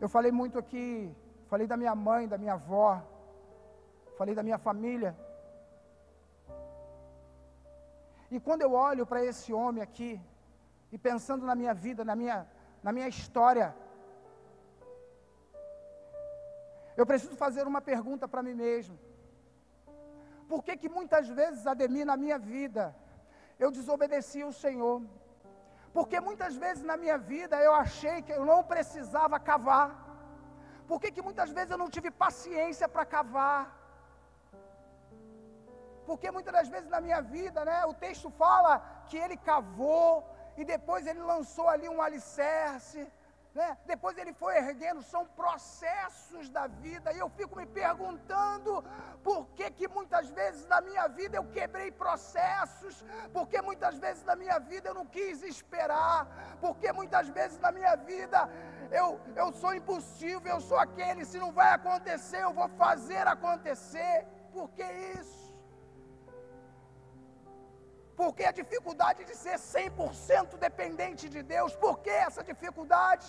[0.00, 1.14] Eu falei muito aqui,
[1.50, 3.02] falei da minha mãe, da minha avó,
[4.18, 5.16] falei da minha família.
[8.30, 10.20] E quando eu olho para esse homem aqui,
[10.90, 12.46] e pensando na minha vida, na minha,
[12.82, 13.74] na minha história,
[16.96, 18.98] eu preciso fazer uma pergunta para mim mesmo.
[20.48, 22.94] Por que que muitas vezes, Ademir, na minha vida,
[23.58, 25.02] eu desobedeci o Senhor?
[25.92, 30.05] Porque muitas vezes na minha vida eu achei que eu não precisava cavar.
[30.88, 33.62] Por que que muitas vezes eu não tive paciência para cavar?
[36.08, 38.74] Porque muitas das vezes na minha vida, né, o texto fala
[39.08, 40.10] que ele cavou
[40.56, 43.00] e depois ele lançou ali um alicerce,
[43.56, 43.76] né?
[43.86, 48.84] Depois ele foi erguendo, são processos da vida, e eu fico me perguntando
[49.24, 53.02] por que, que muitas vezes na minha vida eu quebrei processos,
[53.32, 56.20] porque muitas vezes na minha vida eu não quis esperar,
[56.60, 58.40] porque muitas vezes na minha vida
[58.90, 64.26] eu, eu sou impossível, eu sou aquele, se não vai acontecer, eu vou fazer acontecer,
[64.52, 64.86] por que
[65.18, 65.46] isso?
[68.20, 71.74] Por que a dificuldade de ser 100% dependente de Deus?
[71.74, 73.26] Por que essa dificuldade?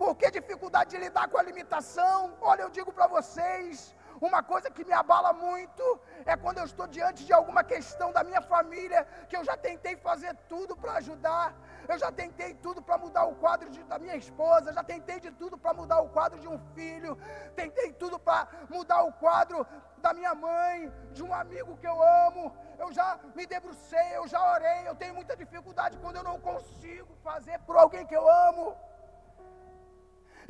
[0.00, 2.32] Por que dificuldade de lidar com a limitação?
[2.40, 5.84] Olha, eu digo para vocês, uma coisa que me abala muito
[6.24, 9.96] é quando eu estou diante de alguma questão da minha família, que eu já tentei
[9.96, 11.54] fazer tudo para ajudar,
[11.86, 15.30] eu já tentei tudo para mudar o quadro de, da minha esposa, já tentei de
[15.32, 17.14] tudo para mudar o quadro de um filho,
[17.54, 19.66] tentei tudo para mudar o quadro
[19.98, 22.56] da minha mãe, de um amigo que eu amo.
[22.78, 27.14] Eu já me debrucei, eu já orei, eu tenho muita dificuldade quando eu não consigo
[27.22, 28.74] fazer por alguém que eu amo.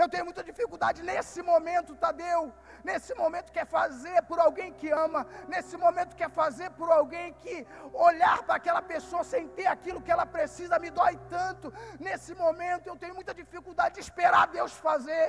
[0.00, 2.42] Eu tenho muita dificuldade nesse momento, Tadeu.
[2.88, 5.26] Nesse momento quer fazer por alguém que ama.
[5.52, 10.10] Nesse momento quer fazer por alguém que olhar para aquela pessoa sem ter aquilo que
[10.10, 11.70] ela precisa me dói tanto.
[12.06, 15.26] Nesse momento eu tenho muita dificuldade de esperar Deus fazer.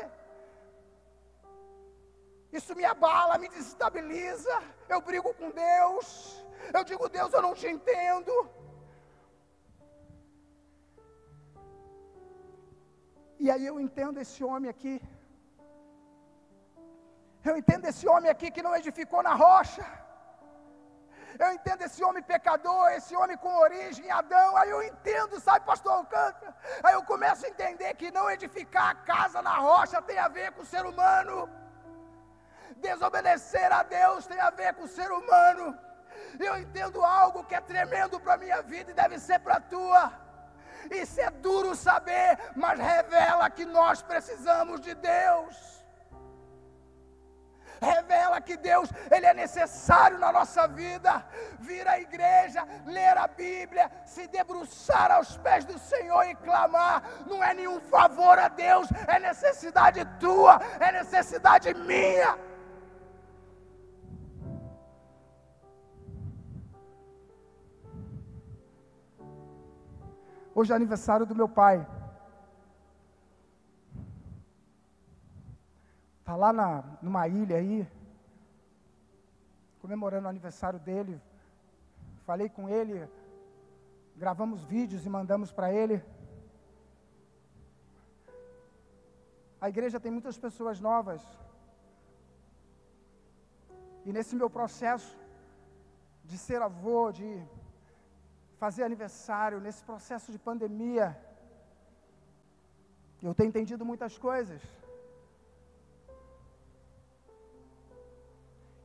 [2.60, 4.56] Isso me abala, me desestabiliza.
[4.88, 6.08] Eu brigo com Deus.
[6.74, 8.32] Eu digo, Deus, eu não te entendo.
[13.44, 14.96] E aí eu entendo esse homem aqui.
[17.50, 19.86] Eu entendo esse homem aqui que não edificou na rocha.
[21.44, 24.50] Eu entendo esse homem pecador, esse homem com origem em Adão.
[24.60, 26.56] Aí eu entendo, sabe, pastor Alcântara?
[26.84, 30.52] Aí eu começo a entender que não edificar a casa na rocha tem a ver
[30.52, 31.50] com o ser humano.
[32.88, 35.66] Desobedecer a Deus tem a ver com o ser humano.
[36.48, 39.62] Eu entendo algo que é tremendo para a minha vida e deve ser para a
[39.62, 40.31] tua.
[40.90, 45.72] Isso é duro saber, mas revela que nós precisamos de Deus.
[47.82, 51.26] Revela que Deus, Ele é necessário na nossa vida.
[51.60, 57.02] Vir à igreja, ler a Bíblia, se debruçar aos pés do Senhor e clamar.
[57.26, 62.38] Não é nenhum favor a Deus, é necessidade tua, é necessidade minha.
[70.54, 71.88] Hoje é aniversário do meu pai.
[76.20, 77.88] Está lá na, numa ilha aí,
[79.82, 81.22] comemorando o aniversário dele.
[82.26, 83.10] Falei com ele,
[84.18, 86.04] gravamos vídeos e mandamos para ele.
[89.62, 91.22] A igreja tem muitas pessoas novas.
[94.06, 95.18] E nesse meu processo
[96.26, 97.28] de ser avô, de
[98.62, 101.06] fazer aniversário, nesse processo de pandemia,
[103.28, 104.62] eu tenho entendido muitas coisas.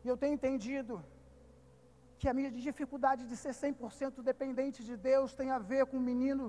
[0.02, 0.94] E eu tenho entendido
[2.18, 6.08] que a minha dificuldade de ser 100% dependente de Deus tem a ver com um
[6.12, 6.46] menino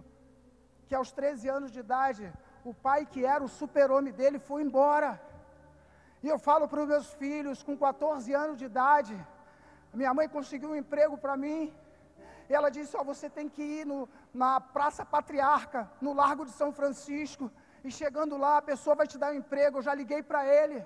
[0.88, 2.26] que aos 13 anos de idade,
[2.70, 5.12] o pai que era o super-homem dele foi embora.
[6.24, 9.16] E eu falo para os meus filhos, com 14 anos de idade,
[10.02, 11.60] minha mãe conseguiu um emprego para mim,
[12.50, 16.46] e ela disse: Ó, oh, você tem que ir no, na Praça Patriarca, no Largo
[16.46, 17.52] de São Francisco.
[17.84, 19.78] E chegando lá, a pessoa vai te dar um emprego.
[19.78, 20.86] Eu já liguei para ele.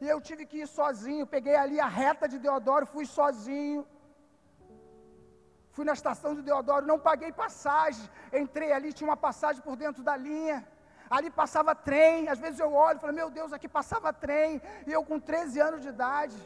[0.00, 1.26] E eu tive que ir sozinho.
[1.26, 3.86] Peguei ali a reta de Deodoro, fui sozinho.
[5.72, 8.04] Fui na estação de Deodoro, não paguei passagem.
[8.32, 10.66] Entrei ali, tinha uma passagem por dentro da linha.
[11.08, 12.28] Ali passava trem.
[12.28, 14.60] Às vezes eu olho e falo: Meu Deus, aqui passava trem.
[14.86, 16.36] E eu com 13 anos de idade.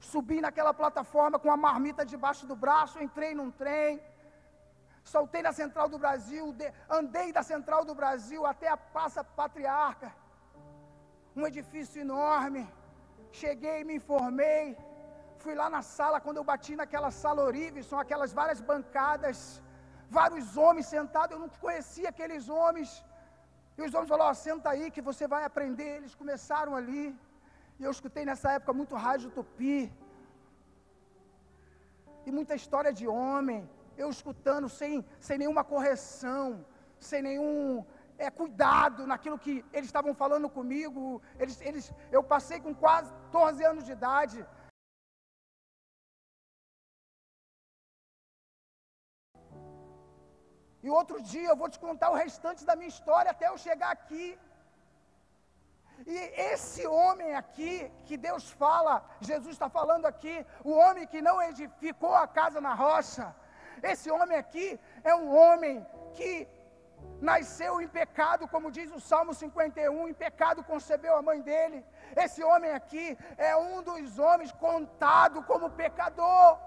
[0.00, 4.00] Subi naquela plataforma com a marmita debaixo do braço, entrei num trem,
[5.04, 10.12] soltei na Central do Brasil, de, andei da Central do Brasil até a Praça Patriarca,
[11.36, 12.62] um edifício enorme,
[13.32, 14.76] cheguei, me informei,
[15.38, 19.62] fui lá na sala, quando eu bati naquela sala horrível, são aquelas várias bancadas,
[20.08, 22.90] vários homens sentados, eu não conhecia aqueles homens.
[23.76, 25.90] E os homens falaram: oh, senta aí que você vai aprender.
[25.98, 27.04] Eles começaram ali.
[27.78, 29.76] E eu escutei nessa época muito rádio tupi.
[32.26, 33.60] E muita história de homem.
[34.02, 36.44] Eu escutando sem, sem nenhuma correção,
[37.08, 37.84] sem nenhum
[38.26, 41.22] é, cuidado naquilo que eles estavam falando comigo.
[41.38, 44.40] Eles, eles, eu passei com quase 14 anos de idade.
[50.82, 53.90] E outro dia eu vou te contar o restante da minha história até eu chegar
[53.98, 54.26] aqui.
[56.06, 56.16] E
[56.52, 62.14] esse homem aqui, que Deus fala, Jesus está falando aqui, o homem que não edificou
[62.14, 63.34] a casa na rocha,
[63.82, 66.48] esse homem aqui é um homem que
[67.20, 71.84] nasceu em pecado, como diz o Salmo 51, em pecado concebeu a mãe dele.
[72.16, 76.58] Esse homem aqui é um dos homens contado como pecador.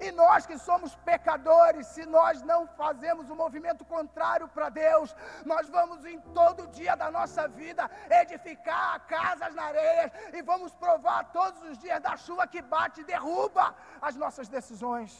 [0.00, 5.14] E nós que somos pecadores, se nós não fazemos o um movimento contrário para Deus,
[5.44, 7.90] nós vamos em todo dia da nossa vida
[8.22, 13.04] edificar casas na areia e vamos provar todos os dias da chuva que bate e
[13.04, 15.12] derruba as nossas decisões.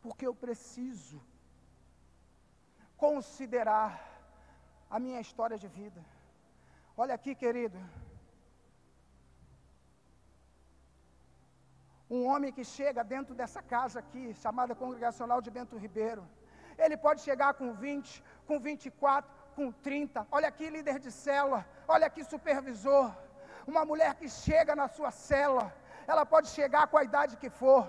[0.00, 1.20] Porque eu preciso
[2.96, 3.90] considerar
[4.88, 6.02] a minha história de vida.
[7.02, 7.78] Olha aqui, querido.
[12.08, 16.24] Um homem que chega dentro dessa casa aqui, chamada Congregacional de Bento Ribeiro.
[16.78, 20.26] Ele pode chegar com 20, com 24, com 30.
[20.30, 21.66] Olha aqui, líder de célula.
[21.86, 23.14] Olha aqui, supervisor.
[23.66, 25.66] Uma mulher que chega na sua célula.
[26.06, 27.82] Ela pode chegar com a idade que for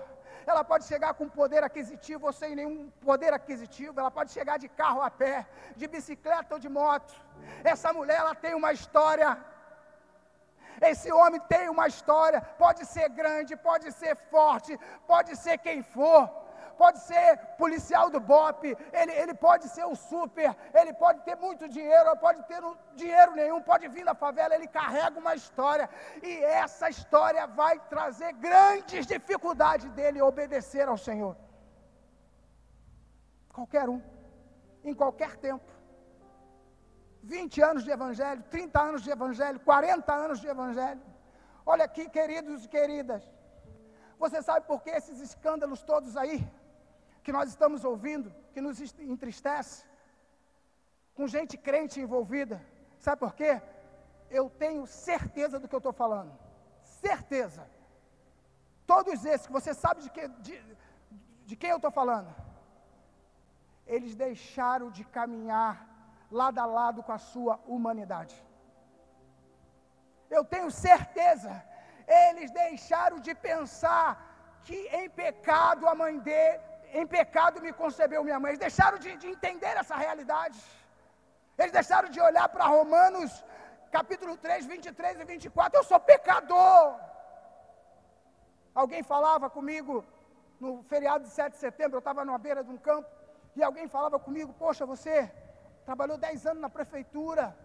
[0.50, 4.68] ela pode chegar com poder aquisitivo ou sem nenhum poder aquisitivo, ela pode chegar de
[4.80, 5.46] carro a pé,
[5.76, 7.14] de bicicleta ou de moto.
[7.72, 9.30] Essa mulher, ela tem uma história.
[10.80, 16.20] Esse homem tem uma história, pode ser grande, pode ser forte, pode ser quem for
[16.82, 18.62] pode ser policial do BOP,
[19.00, 20.50] ele, ele pode ser o super,
[20.80, 24.68] ele pode ter muito dinheiro, pode ter um, dinheiro nenhum, pode vir da favela, ele
[24.68, 25.86] carrega uma história,
[26.22, 26.32] e
[26.64, 31.34] essa história vai trazer grandes dificuldades dele obedecer ao Senhor.
[33.52, 34.00] Qualquer um,
[34.84, 35.68] em qualquer tempo.
[37.22, 41.02] 20 anos de evangelho, 30 anos de evangelho, 40 anos de evangelho.
[41.66, 43.22] Olha aqui, queridos e queridas.
[44.18, 46.38] Você sabe por que esses escândalos todos aí?
[47.28, 48.76] Que nós estamos ouvindo, que nos
[49.14, 49.84] entristece,
[51.16, 52.56] com gente crente envolvida.
[53.06, 53.52] Sabe por quê?
[54.38, 56.32] Eu tenho certeza do que eu estou falando.
[57.02, 57.62] Certeza.
[58.92, 60.54] Todos esses que você sabe de, que, de,
[61.48, 62.30] de quem eu estou falando,
[63.86, 65.74] eles deixaram de caminhar
[66.30, 68.36] lado a lado com a sua humanidade.
[70.30, 71.52] Eu tenho certeza,
[72.30, 74.08] eles deixaram de pensar
[74.64, 78.50] que em pecado a mãe dele, em pecado me concebeu minha mãe.
[78.50, 80.58] Eles deixaram de, de entender essa realidade.
[81.58, 83.44] Eles deixaram de olhar para Romanos,
[83.90, 85.78] capítulo 3, 23 e 24.
[85.78, 86.98] Eu sou pecador.
[88.74, 90.04] Alguém falava comigo
[90.60, 93.08] no feriado de 7 de setembro, eu estava numa beira de um campo,
[93.56, 95.32] e alguém falava comigo: Poxa, você
[95.84, 97.56] trabalhou 10 anos na prefeitura,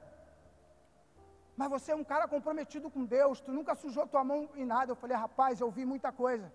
[1.55, 4.91] mas você é um cara comprometido com Deus, tu nunca sujou tua mão em nada.
[4.91, 6.51] Eu falei: Rapaz, eu vi muita coisa.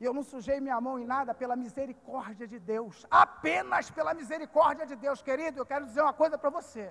[0.00, 3.06] E eu não sujei minha mão em nada pela misericórdia de Deus.
[3.10, 5.58] Apenas pela misericórdia de Deus, querido.
[5.58, 6.84] Eu quero dizer uma coisa para você.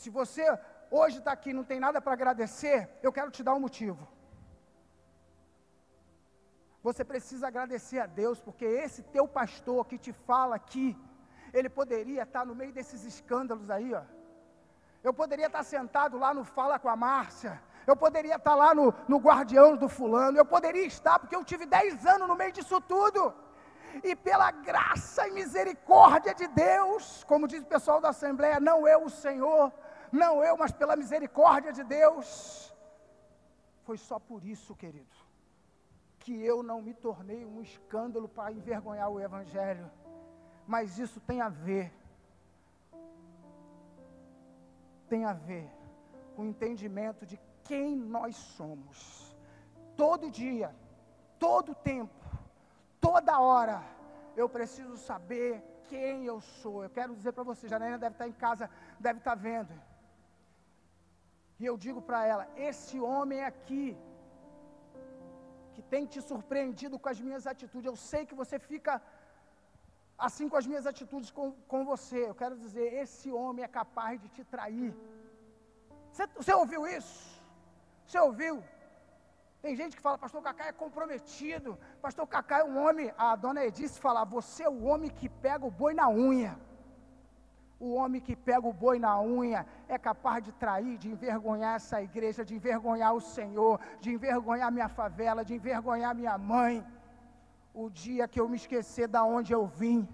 [0.00, 0.44] Se você
[0.90, 4.08] hoje está aqui e não tem nada para agradecer, eu quero te dar um motivo.
[6.82, 10.98] Você precisa agradecer a Deus, porque esse teu pastor que te fala aqui,
[11.54, 14.02] ele poderia estar tá no meio desses escândalos aí, ó.
[15.04, 18.74] Eu poderia estar tá sentado lá no Fala com a Márcia, eu poderia estar lá
[18.74, 22.52] no, no Guardião do Fulano, eu poderia estar, porque eu tive 10 anos no meio
[22.52, 23.34] disso tudo.
[24.02, 29.04] E pela graça e misericórdia de Deus, como diz o pessoal da Assembleia, não eu,
[29.04, 29.72] o Senhor,
[30.10, 32.72] não eu, mas pela misericórdia de Deus.
[33.84, 35.14] Foi só por isso, querido,
[36.20, 39.90] que eu não me tornei um escândalo para envergonhar o Evangelho.
[40.66, 41.92] Mas isso tem a ver,
[45.08, 45.68] tem a ver
[46.34, 48.98] com o entendimento de quem nós somos.
[49.96, 50.74] Todo dia,
[51.38, 52.24] todo tempo,
[53.00, 53.82] toda hora,
[54.36, 56.82] eu preciso saber quem eu sou.
[56.82, 59.74] Eu quero dizer para você, Janaína deve estar em casa, deve estar vendo.
[61.60, 63.96] E eu digo para ela: esse homem aqui,
[65.74, 68.94] que tem te surpreendido com as minhas atitudes, eu sei que você fica
[70.26, 72.20] assim com as minhas atitudes com, com você.
[72.30, 74.94] Eu quero dizer, esse homem é capaz de te trair.
[76.10, 77.31] Você, você ouviu isso?
[78.12, 78.62] Você ouviu?
[79.62, 83.10] Tem gente que fala, pastor Cacá é comprometido, pastor Cacá é um homem.
[83.16, 86.52] A dona Edice fala, você é o homem que pega o boi na unha.
[87.80, 92.02] O homem que pega o boi na unha é capaz de trair, de envergonhar essa
[92.02, 96.86] igreja, de envergonhar o Senhor, de envergonhar minha favela, de envergonhar minha mãe.
[97.72, 100.06] O dia que eu me esquecer da onde eu vim,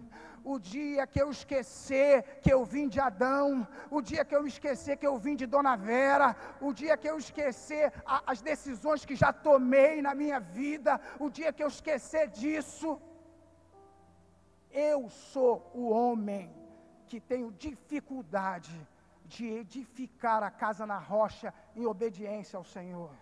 [0.52, 3.48] o dia que eu esquecer que eu vim de Adão,
[3.96, 6.28] o dia que eu esquecer que eu vim de Dona Vera,
[6.68, 10.92] o dia que eu esquecer a, as decisões que já tomei na minha vida,
[11.24, 12.90] o dia que eu esquecer disso,
[14.90, 15.00] eu
[15.32, 16.44] sou o homem
[17.08, 18.76] que tenho dificuldade
[19.32, 23.12] de edificar a casa na rocha em obediência ao Senhor.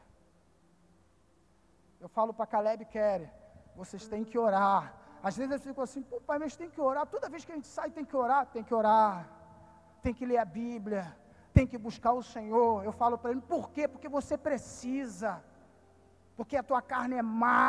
[2.00, 3.30] Eu falo para Caleb Keller,
[3.74, 5.05] vocês têm que orar.
[5.28, 7.04] Às vezes eu fico assim, pô, pai, mas tem que orar.
[7.14, 9.28] Toda vez que a gente sai, tem que orar, tem que orar.
[10.04, 11.04] Tem que ler a Bíblia,
[11.56, 12.84] tem que buscar o Senhor.
[12.84, 13.88] Eu falo para ele, por quê?
[13.88, 15.42] Porque você precisa.
[16.36, 17.66] Porque a tua carne é má.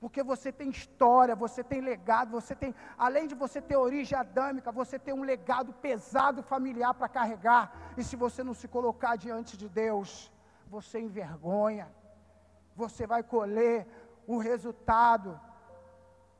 [0.00, 2.74] Porque você tem história, você tem legado, você tem,
[3.06, 7.64] além de você ter origem adâmica, você tem um legado pesado familiar para carregar.
[7.96, 10.32] E se você não se colocar diante de Deus,
[10.68, 11.88] você envergonha.
[12.74, 13.86] Você vai colher
[14.26, 15.40] o resultado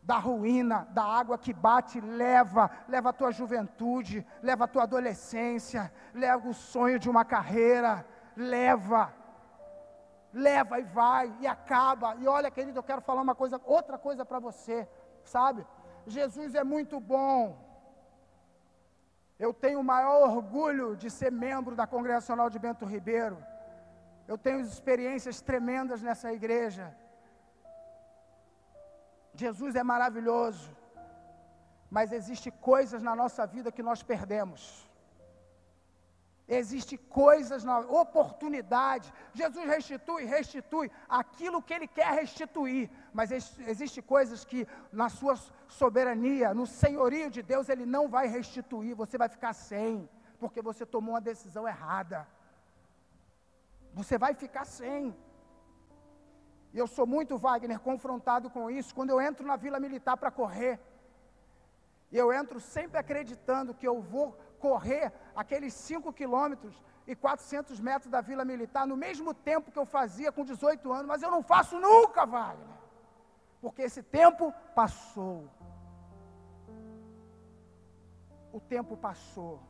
[0.02, 5.92] da ruína, da água que bate, leva, leva a tua juventude, leva a tua adolescência,
[6.14, 9.12] leva o sonho de uma carreira, leva
[10.32, 12.14] leva e vai e acaba.
[12.16, 14.88] E olha, querido, eu quero falar uma coisa, outra coisa para você,
[15.24, 15.66] sabe?
[16.06, 17.66] Jesus é muito bom.
[19.38, 23.38] Eu tenho o maior orgulho de ser membro da Congregacional de Bento Ribeiro.
[24.26, 26.94] Eu tenho experiências tremendas nessa igreja.
[29.44, 30.68] Jesus é maravilhoso.
[31.96, 34.62] Mas existe coisas na nossa vida que nós perdemos.
[36.48, 39.12] Existem coisas na oportunidade.
[39.34, 42.90] Jesus restitui, restitui aquilo que Ele quer restituir.
[43.12, 45.36] Mas existem coisas que, na sua
[45.80, 48.94] soberania, no senhorio de Deus, Ele não vai restituir.
[48.94, 50.08] Você vai ficar sem,
[50.40, 52.26] porque você tomou uma decisão errada.
[53.92, 55.14] Você vai ficar sem.
[56.78, 58.94] E eu sou muito, Wagner, confrontado com isso.
[58.94, 60.74] Quando eu entro na Vila Militar para correr,
[62.20, 64.26] eu entro sempre acreditando que eu vou
[64.60, 69.84] correr aqueles 5 quilômetros e 400 metros da Vila Militar no mesmo tempo que eu
[69.84, 72.78] fazia com 18 anos, mas eu não faço nunca, Wagner,
[73.60, 75.50] porque esse tempo passou.
[78.52, 79.60] O tempo passou.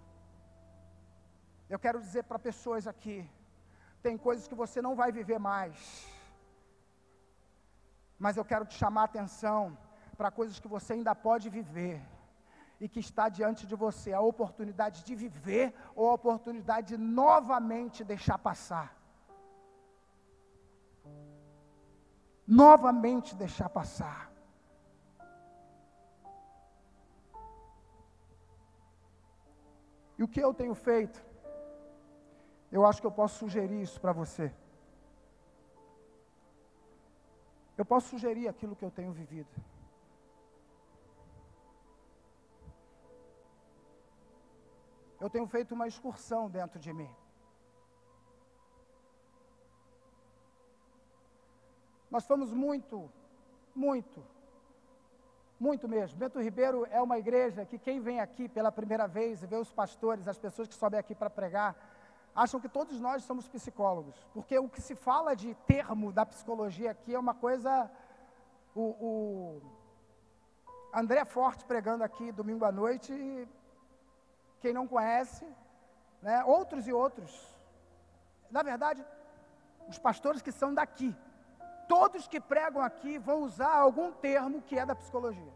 [1.70, 3.18] Eu quero dizer para pessoas aqui:
[4.02, 6.17] tem coisas que você não vai viver mais,
[8.18, 9.76] mas eu quero te chamar a atenção
[10.16, 12.02] para coisas que você ainda pode viver
[12.80, 18.04] e que está diante de você, a oportunidade de viver ou a oportunidade de novamente
[18.04, 18.96] deixar passar.
[22.46, 24.30] Novamente deixar passar.
[30.16, 31.24] E o que eu tenho feito?
[32.70, 34.52] Eu acho que eu posso sugerir isso para você.
[37.78, 39.48] Eu posso sugerir aquilo que eu tenho vivido.
[45.20, 47.10] eu tenho feito uma excursão dentro de mim.
[52.10, 53.10] Nós fomos muito,
[53.74, 54.24] muito,
[55.60, 56.18] muito mesmo.
[56.18, 59.72] Bento Ribeiro é uma igreja que quem vem aqui pela primeira vez e vê os
[59.72, 61.76] pastores, as pessoas que sobem aqui para pregar,
[62.42, 64.16] acham que todos nós somos psicólogos.
[64.32, 67.90] Porque o que se fala de termo da psicologia aqui é uma coisa.
[68.74, 69.62] O, o
[70.94, 73.12] André Forte pregando aqui domingo à noite
[74.60, 75.44] quem não conhece,
[76.22, 77.32] né, outros e outros.
[78.50, 79.04] Na verdade,
[79.88, 81.14] os pastores que são daqui,
[81.88, 85.52] todos que pregam aqui vão usar algum termo que é da psicologia.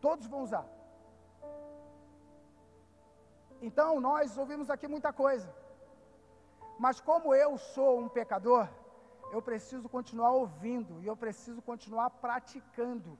[0.00, 0.66] Todos vão usar.
[3.68, 5.48] Então, nós ouvimos aqui muita coisa.
[6.78, 8.66] Mas como eu sou um pecador,
[9.32, 13.18] eu preciso continuar ouvindo e eu preciso continuar praticando.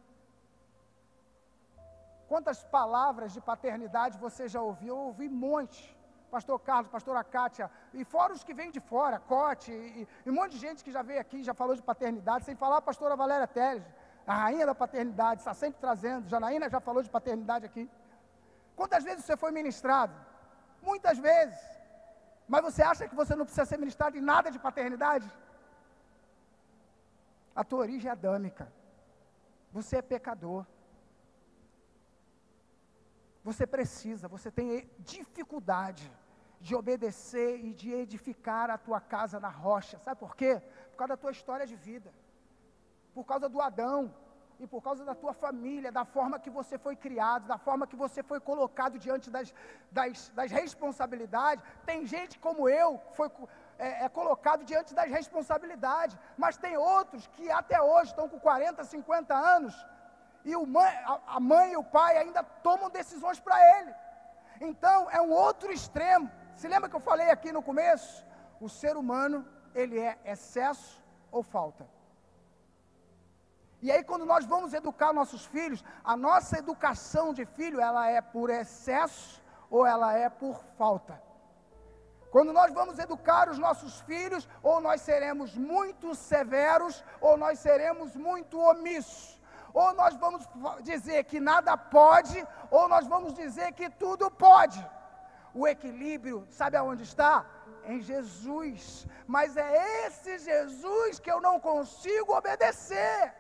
[2.31, 4.95] Quantas palavras de paternidade você já ouviu?
[4.95, 5.83] Eu ouvi um monte.
[6.31, 10.33] Pastor Carlos, pastora Kátia, e fora os que vêm de fora, Cote, e, e, um
[10.33, 13.17] monte de gente que já veio aqui, já falou de paternidade, sem falar a pastora
[13.17, 13.83] Valéria Teles,
[14.25, 16.29] a rainha da paternidade, está sempre trazendo.
[16.29, 17.91] Janaína já falou de paternidade aqui.
[18.77, 20.15] Quantas vezes você foi ministrado?
[20.83, 21.59] Muitas vezes.
[22.53, 25.31] Mas você acha que você não precisa ser ministrado em nada de paternidade?
[27.55, 28.73] A tua origem é adâmica.
[29.73, 30.65] Você é pecador.
[33.43, 34.69] Você precisa, você tem
[34.99, 36.11] dificuldade
[36.61, 39.99] de obedecer e de edificar a tua casa na rocha.
[39.99, 40.61] Sabe por quê?
[40.91, 42.13] Por causa da tua história de vida.
[43.15, 44.15] Por causa do Adão
[44.61, 47.97] e por causa da tua família, da forma que você foi criado, da forma que
[47.97, 49.55] você foi colocado diante das,
[49.91, 51.65] das, das responsabilidades.
[51.87, 53.31] Tem gente como eu, foi
[53.79, 58.85] é, é, colocado diante das responsabilidades, mas tem outros que até hoje estão com 40,
[58.85, 59.75] 50 anos,
[60.45, 63.95] e mãe, a, a mãe e o pai ainda tomam decisões para ele.
[64.61, 66.31] Então, é um outro extremo.
[66.55, 68.27] Se lembra que eu falei aqui no começo?
[68.61, 71.03] O ser humano, ele é excesso
[71.33, 71.87] ou falta.
[73.83, 78.21] E aí, quando nós vamos educar nossos filhos, a nossa educação de filho, ela é
[78.21, 81.21] por excesso ou ela é por falta.
[82.31, 88.15] Quando nós vamos educar os nossos filhos, ou nós seremos muito severos, ou nós seremos
[88.15, 89.41] muito omissos.
[89.73, 90.47] Ou nós vamos
[90.83, 94.81] dizer que nada pode, ou nós vamos dizer que tudo pode.
[95.55, 97.45] O equilíbrio, sabe aonde está?
[97.85, 99.07] Em Jesus.
[99.27, 103.35] Mas é esse Jesus que eu não consigo obedecer.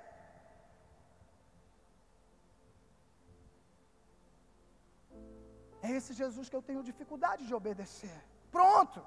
[5.82, 8.16] É esse Jesus que eu tenho dificuldade de obedecer.
[8.56, 9.00] Pronto.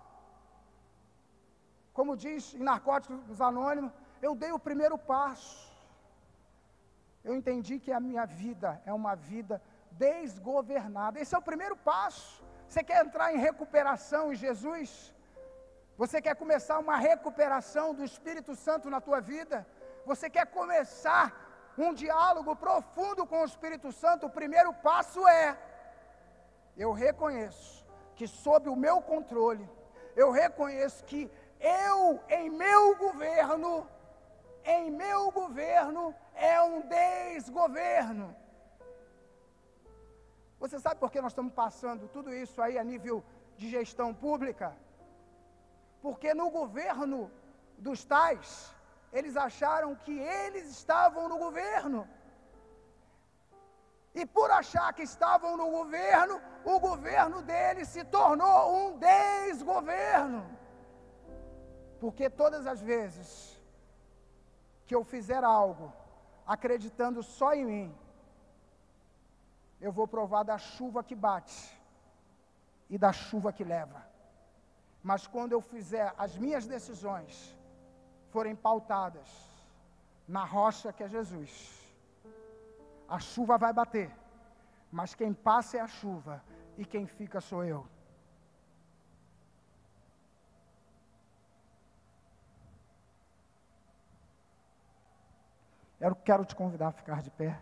[1.97, 5.71] Como diz em Narcóticos Anônimos, eu dei o primeiro passo.
[7.23, 9.61] Eu entendi que a minha vida é uma vida
[9.91, 11.19] desgovernada.
[11.19, 12.43] Esse é o primeiro passo.
[12.67, 15.13] Você quer entrar em recuperação em Jesus?
[16.01, 19.57] Você quer começar uma recuperação do Espírito Santo na tua vida?
[20.05, 21.25] Você quer começar
[21.77, 24.25] um diálogo profundo com o Espírito Santo?
[24.25, 25.45] O primeiro passo é
[26.75, 29.67] eu reconheço que sob o meu controle,
[30.15, 33.87] eu reconheço que eu, em meu governo,
[34.63, 38.35] em meu governo, é um desgoverno.
[40.59, 43.23] Você sabe por que nós estamos passando tudo isso aí a nível
[43.57, 44.75] de gestão pública?
[46.01, 47.31] Porque no governo
[47.77, 48.73] dos tais,
[49.11, 52.07] eles acharam que eles estavam no governo.
[54.13, 60.45] E por achar que estavam no governo, o governo deles se tornou um desgoverno.
[61.99, 63.59] Porque todas as vezes
[64.85, 65.91] que eu fizer algo
[66.45, 67.97] acreditando só em mim,
[69.81, 71.81] eu vou provar da chuva que bate
[72.89, 74.05] e da chuva que leva.
[75.01, 77.57] Mas quando eu fizer as minhas decisões
[78.29, 79.27] forem pautadas
[80.27, 81.82] na rocha que é Jesus,
[83.07, 84.11] a chuva vai bater,
[84.91, 86.43] mas quem passa é a chuva
[86.77, 87.87] e quem fica sou eu.
[95.99, 97.61] Eu quero te convidar a ficar de pé.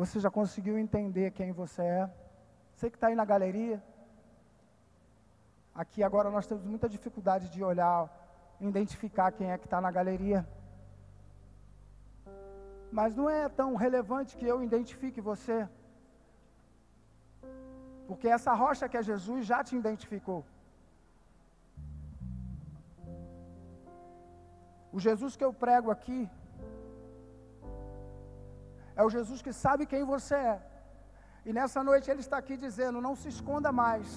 [0.00, 2.10] Você já conseguiu entender quem você é?
[2.72, 3.78] Você que está aí na galeria.
[5.82, 8.00] Aqui agora nós temos muita dificuldade de olhar,
[8.60, 10.40] identificar quem é que está na galeria.
[12.98, 15.58] Mas não é tão relevante que eu identifique você.
[18.08, 20.44] Porque essa rocha que é Jesus já te identificou.
[24.92, 26.20] O Jesus que eu prego aqui,
[28.98, 30.58] é o Jesus que sabe quem você é.
[31.48, 34.08] E nessa noite Ele está aqui dizendo: não se esconda mais.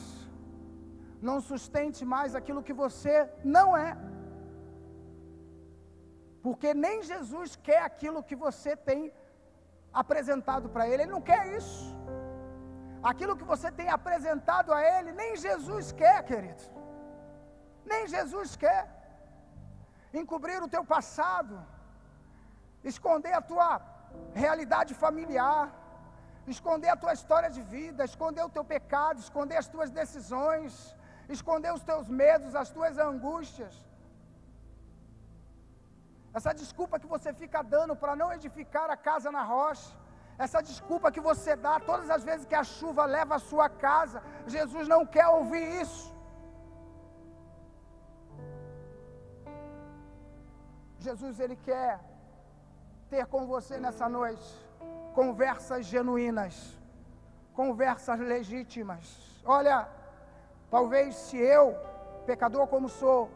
[1.29, 3.15] Não sustente mais aquilo que você
[3.57, 3.91] não é.
[6.45, 9.01] Porque nem Jesus quer aquilo que você tem
[10.01, 11.03] apresentado para Ele.
[11.03, 11.83] Ele não quer isso.
[13.11, 16.63] Aquilo que você tem apresentado a Ele, nem Jesus quer, querido.
[17.91, 18.83] Nem Jesus quer.
[20.21, 21.55] Encobrir o teu passado,
[22.91, 23.71] esconder a tua
[24.43, 25.63] realidade familiar,
[26.55, 30.71] esconder a tua história de vida, esconder o teu pecado, esconder as tuas decisões,
[31.37, 33.73] esconder os teus medos, as tuas angústias.
[36.37, 39.89] Essa desculpa que você fica dando para não edificar a casa na rocha,
[40.45, 44.21] essa desculpa que você dá todas as vezes que a chuva leva a sua casa,
[44.55, 46.05] Jesus não quer ouvir isso.
[51.05, 51.99] Jesus, Ele quer
[53.09, 54.49] ter com você nessa noite
[55.13, 56.55] conversas genuínas,
[57.53, 59.03] conversas legítimas.
[59.43, 59.89] Olha,
[60.69, 61.75] talvez se eu,
[62.25, 63.29] pecador como sou,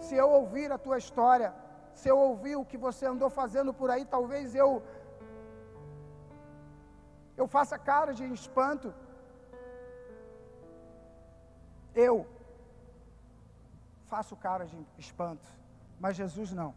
[0.00, 1.50] se eu ouvir a tua história,
[1.94, 4.82] se eu ouvir o que você andou fazendo por aí, talvez eu
[7.36, 8.92] eu faça cara de espanto.
[11.94, 12.26] Eu
[14.06, 15.46] faço cara de espanto,
[16.00, 16.74] mas Jesus não.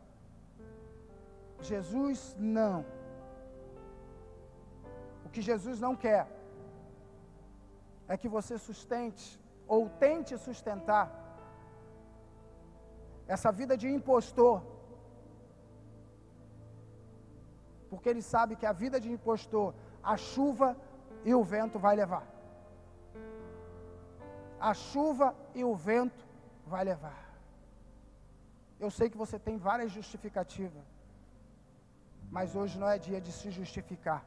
[1.62, 2.86] Jesus não.
[5.26, 6.28] O que Jesus não quer
[8.08, 11.06] é que você sustente ou tente sustentar
[13.28, 14.62] essa vida de impostor,
[17.90, 20.76] porque ele sabe que a vida de impostor, a chuva
[21.24, 22.26] e o vento vai levar.
[24.60, 26.26] A chuva e o vento
[26.66, 27.22] vai levar.
[28.80, 30.84] Eu sei que você tem várias justificativas,
[32.36, 34.22] mas hoje não é dia de se justificar.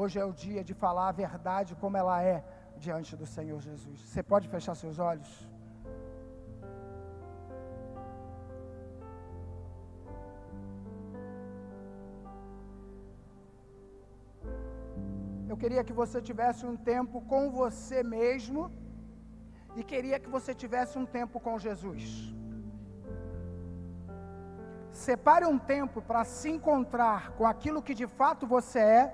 [0.00, 2.42] Hoje é o dia de falar a verdade como ela é
[2.84, 3.98] diante do Senhor Jesus.
[4.00, 5.30] Você pode fechar seus olhos?
[15.50, 18.72] Eu queria que você tivesse um tempo com você mesmo
[19.76, 22.02] e queria que você tivesse um tempo com Jesus.
[24.92, 29.04] Separe um tempo para se encontrar com aquilo que de fato você é.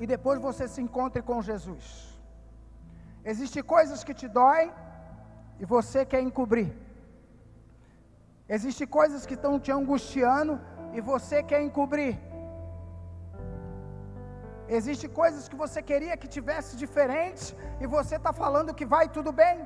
[0.00, 1.86] E depois você se encontre com Jesus.
[3.24, 4.72] Existem coisas que te doem
[5.60, 6.68] e você quer encobrir.
[8.48, 10.60] Existem coisas que estão te angustiando
[10.92, 12.18] e você quer encobrir.
[14.76, 19.32] Existem coisas que você queria que tivesse diferente e você está falando que vai tudo
[19.32, 19.58] bem.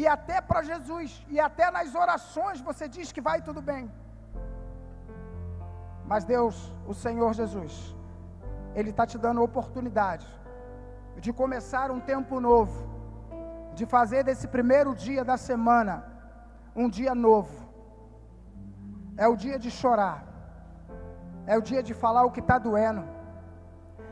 [0.00, 3.84] E até para Jesus, e até nas orações você diz que vai tudo bem.
[6.10, 6.56] Mas Deus,
[6.92, 7.72] o Senhor Jesus,
[8.78, 10.26] Ele está te dando a oportunidade
[11.24, 12.78] de começar um tempo novo,
[13.78, 15.96] de fazer desse primeiro dia da semana
[16.82, 17.58] um dia novo.
[19.24, 20.18] É o dia de chorar,
[21.52, 23.04] é o dia de falar o que está doendo,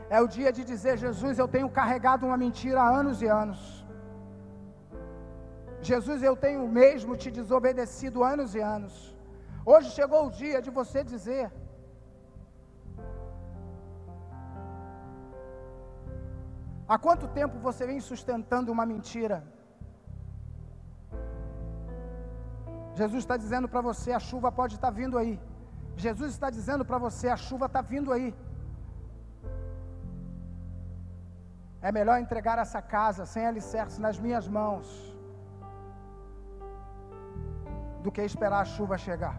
[0.09, 3.86] é o dia de dizer: Jesus, eu tenho carregado uma mentira há anos e anos.
[5.81, 9.15] Jesus, eu tenho mesmo te desobedecido anos e anos.
[9.65, 11.51] Hoje chegou o dia de você dizer:
[16.87, 19.43] Há quanto tempo você vem sustentando uma mentira?
[22.95, 25.39] Jesus está dizendo para você: a chuva pode estar vindo aí.
[25.95, 28.33] Jesus está dizendo para você: a chuva está vindo aí.
[31.81, 35.16] É melhor entregar essa casa sem alicerce nas minhas mãos
[38.07, 39.35] do que esperar a chuva chegar.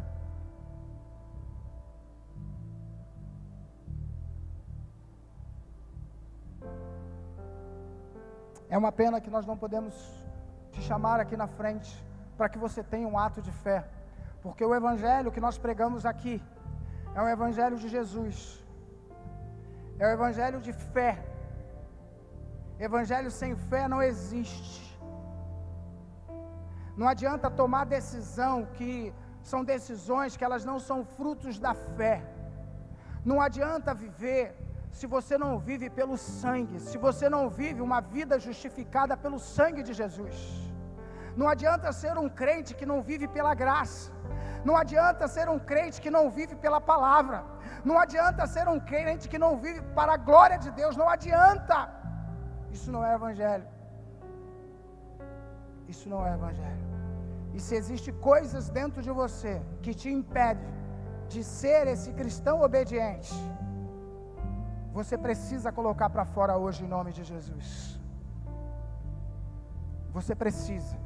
[8.75, 9.95] É uma pena que nós não podemos
[10.73, 11.93] te chamar aqui na frente
[12.37, 13.79] para que você tenha um ato de fé,
[14.43, 16.37] porque o evangelho que nós pregamos aqui
[17.15, 18.39] é o evangelho de Jesus,
[19.99, 21.13] é o evangelho de fé.
[22.89, 24.88] Evangelho sem fé não existe.
[27.01, 28.91] Não adianta tomar decisão que
[29.51, 32.17] são decisões que elas não são frutos da fé.
[33.31, 34.45] Não adianta viver
[34.99, 39.83] se você não vive pelo sangue, se você não vive uma vida justificada pelo sangue
[39.89, 40.37] de Jesus.
[41.41, 44.11] Não adianta ser um crente que não vive pela graça.
[44.69, 47.39] Não adianta ser um crente que não vive pela palavra.
[47.89, 50.97] Não adianta ser um crente que não vive para a glória de Deus.
[51.03, 51.79] Não adianta.
[52.77, 53.69] Isso não é evangelho.
[55.95, 56.88] Isso não é evangelho.
[57.55, 60.73] E se existe coisas dentro de você que te impedem
[61.29, 63.35] de ser esse cristão obediente,
[64.93, 68.01] você precisa colocar para fora hoje em nome de Jesus.
[70.13, 70.97] Você precisa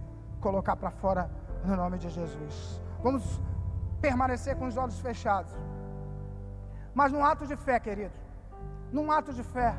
[0.41, 1.31] colocar para fora
[1.65, 2.81] no nome de Jesus.
[3.03, 3.41] Vamos
[4.01, 5.53] permanecer com os olhos fechados.
[6.95, 8.15] Mas num ato de fé, querido.
[8.93, 9.75] Num ato de fé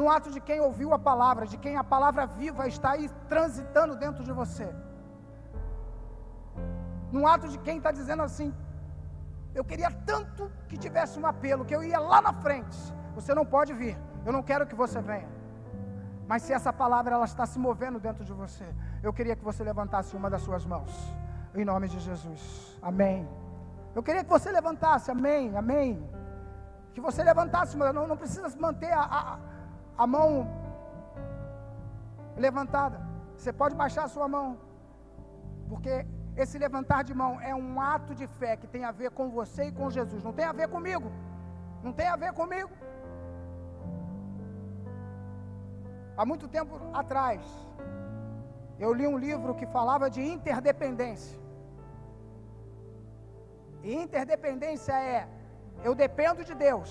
[0.00, 3.96] no ato de quem ouviu a palavra, de quem a palavra viva está aí transitando
[3.96, 4.68] dentro de você.
[7.12, 8.54] No ato de quem está dizendo assim:
[9.54, 12.78] Eu queria tanto que tivesse um apelo, que eu ia lá na frente.
[13.14, 15.28] Você não pode vir, eu não quero que você venha.
[16.28, 18.66] Mas se essa palavra ela está se movendo dentro de você,
[19.02, 20.92] eu queria que você levantasse uma das suas mãos,
[21.54, 22.78] em nome de Jesus.
[22.80, 23.28] Amém.
[23.94, 26.08] Eu queria que você levantasse, amém, amém.
[26.94, 29.38] Que você levantasse, não, não precisa manter a, a
[30.02, 30.30] a mão
[32.36, 32.98] levantada.
[33.36, 34.56] Você pode baixar a sua mão,
[35.68, 36.06] porque
[36.44, 39.64] esse levantar de mão é um ato de fé que tem a ver com você
[39.64, 41.10] e com Jesus, não tem a ver comigo,
[41.82, 42.70] não tem a ver comigo.
[46.16, 47.42] Há muito tempo atrás,
[48.78, 51.38] eu li um livro que falava de interdependência.
[53.82, 55.28] E interdependência é
[55.82, 56.90] eu dependo de Deus,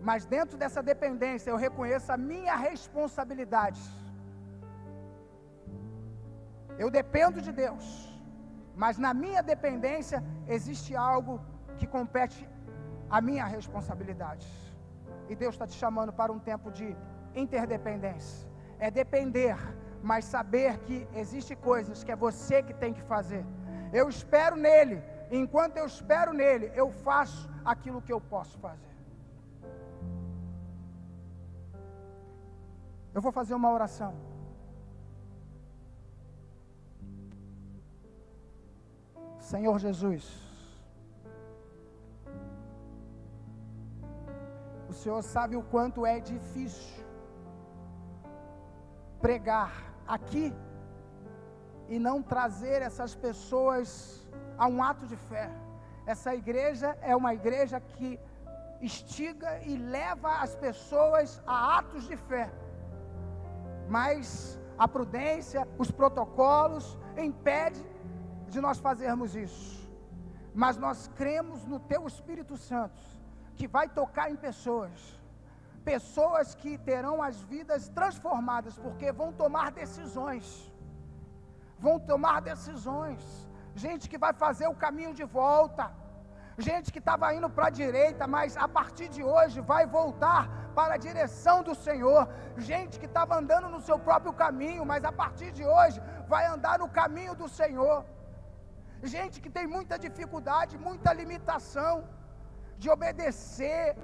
[0.00, 3.80] mas dentro dessa dependência eu reconheço a minha responsabilidade.
[6.78, 7.84] Eu dependo de Deus,
[8.82, 10.18] mas na minha dependência
[10.56, 11.40] existe algo
[11.78, 12.48] que compete
[13.10, 14.46] à minha responsabilidade.
[15.28, 16.96] E Deus está te chamando para um tempo de
[17.34, 18.48] interdependência.
[18.78, 19.56] É depender,
[20.02, 23.44] mas saber que existe coisas que é você que tem que fazer.
[23.92, 25.02] Eu espero nele.
[25.30, 28.94] Enquanto eu espero nele, eu faço aquilo que eu posso fazer.
[33.14, 34.14] Eu vou fazer uma oração.
[39.50, 40.24] Senhor Jesus,
[44.90, 47.02] o Senhor sabe o quanto é difícil
[49.22, 49.72] pregar
[50.06, 50.46] aqui
[51.88, 53.90] e não trazer essas pessoas
[54.58, 55.50] a um ato de fé.
[56.04, 58.20] Essa igreja é uma igreja que
[58.82, 62.50] instiga e leva as pessoas a atos de fé.
[63.88, 67.87] Mas a prudência, os protocolos impedem
[68.54, 69.66] de nós fazermos isso.
[70.62, 73.00] Mas nós cremos no Teu Espírito Santo,
[73.58, 74.92] que vai tocar em pessoas.
[75.92, 80.46] Pessoas que terão as vidas transformadas, porque vão tomar decisões.
[81.78, 83.22] Vão tomar decisões.
[83.84, 85.86] Gente que vai fazer o caminho de volta.
[86.66, 90.42] Gente que estava indo para a direita, mas a partir de hoje vai voltar
[90.74, 92.22] para a direção do Senhor.
[92.56, 96.00] Gente que estava andando no seu próprio caminho, mas a partir de hoje
[96.32, 98.04] vai andar no caminho do Senhor
[99.02, 102.08] gente que tem muita dificuldade, muita limitação
[102.78, 103.96] de obedecer,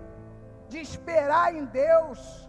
[0.69, 2.49] de esperar em Deus,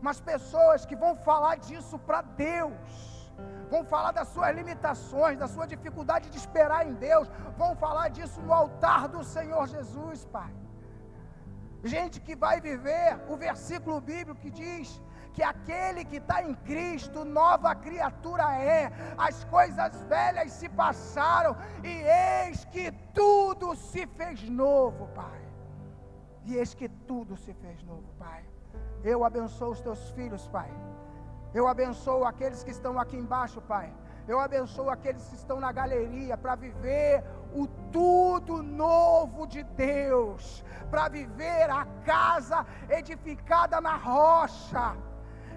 [0.00, 3.32] mas pessoas que vão falar disso para Deus,
[3.70, 8.40] vão falar das suas limitações, da sua dificuldade de esperar em Deus, vão falar disso
[8.40, 10.52] no altar do Senhor Jesus, Pai.
[11.82, 15.00] Gente que vai viver o versículo bíblico que diz
[15.40, 21.94] que aquele que está em Cristo, nova criatura é, as coisas velhas se passaram, e
[22.44, 25.40] eis que tudo se fez novo, Pai.
[26.44, 28.44] E eis que tudo se fez novo, Pai.
[29.02, 30.70] Eu abençoo os teus filhos, Pai.
[31.54, 33.90] Eu abençoo aqueles que estão aqui embaixo, Pai.
[34.28, 37.24] Eu abençoo aqueles que estão na galeria para viver
[37.54, 45.09] o tudo novo de Deus, para viver a casa edificada na rocha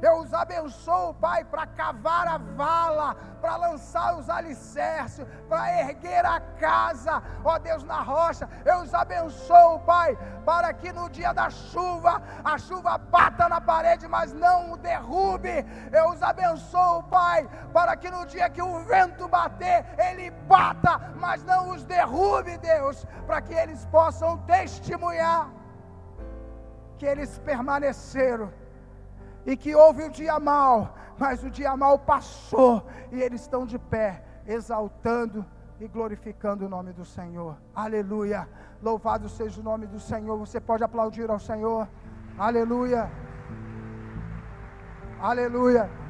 [0.03, 6.41] eu os abençoo, Pai, para cavar a vala, para lançar os alicerces, para erguer a
[6.59, 8.49] casa, ó Deus, na rocha.
[8.65, 14.05] Eu os abençoo, Pai, para que no dia da chuva, a chuva bata na parede,
[14.05, 15.65] mas não o derrube.
[15.91, 21.43] Eu os abençoo, Pai, para que no dia que o vento bater, ele bata, mas
[21.45, 25.49] não os derrube, Deus, para que eles possam testemunhar
[26.97, 28.62] que eles permaneceram
[29.45, 33.77] e que houve o dia mal, mas o dia mal passou e eles estão de
[33.77, 35.45] pé, exaltando
[35.79, 37.57] e glorificando o nome do Senhor.
[37.75, 38.47] Aleluia.
[38.81, 40.37] Louvado seja o nome do Senhor.
[40.37, 41.87] Você pode aplaudir ao Senhor.
[42.37, 43.09] Aleluia.
[45.19, 46.02] Aleluia.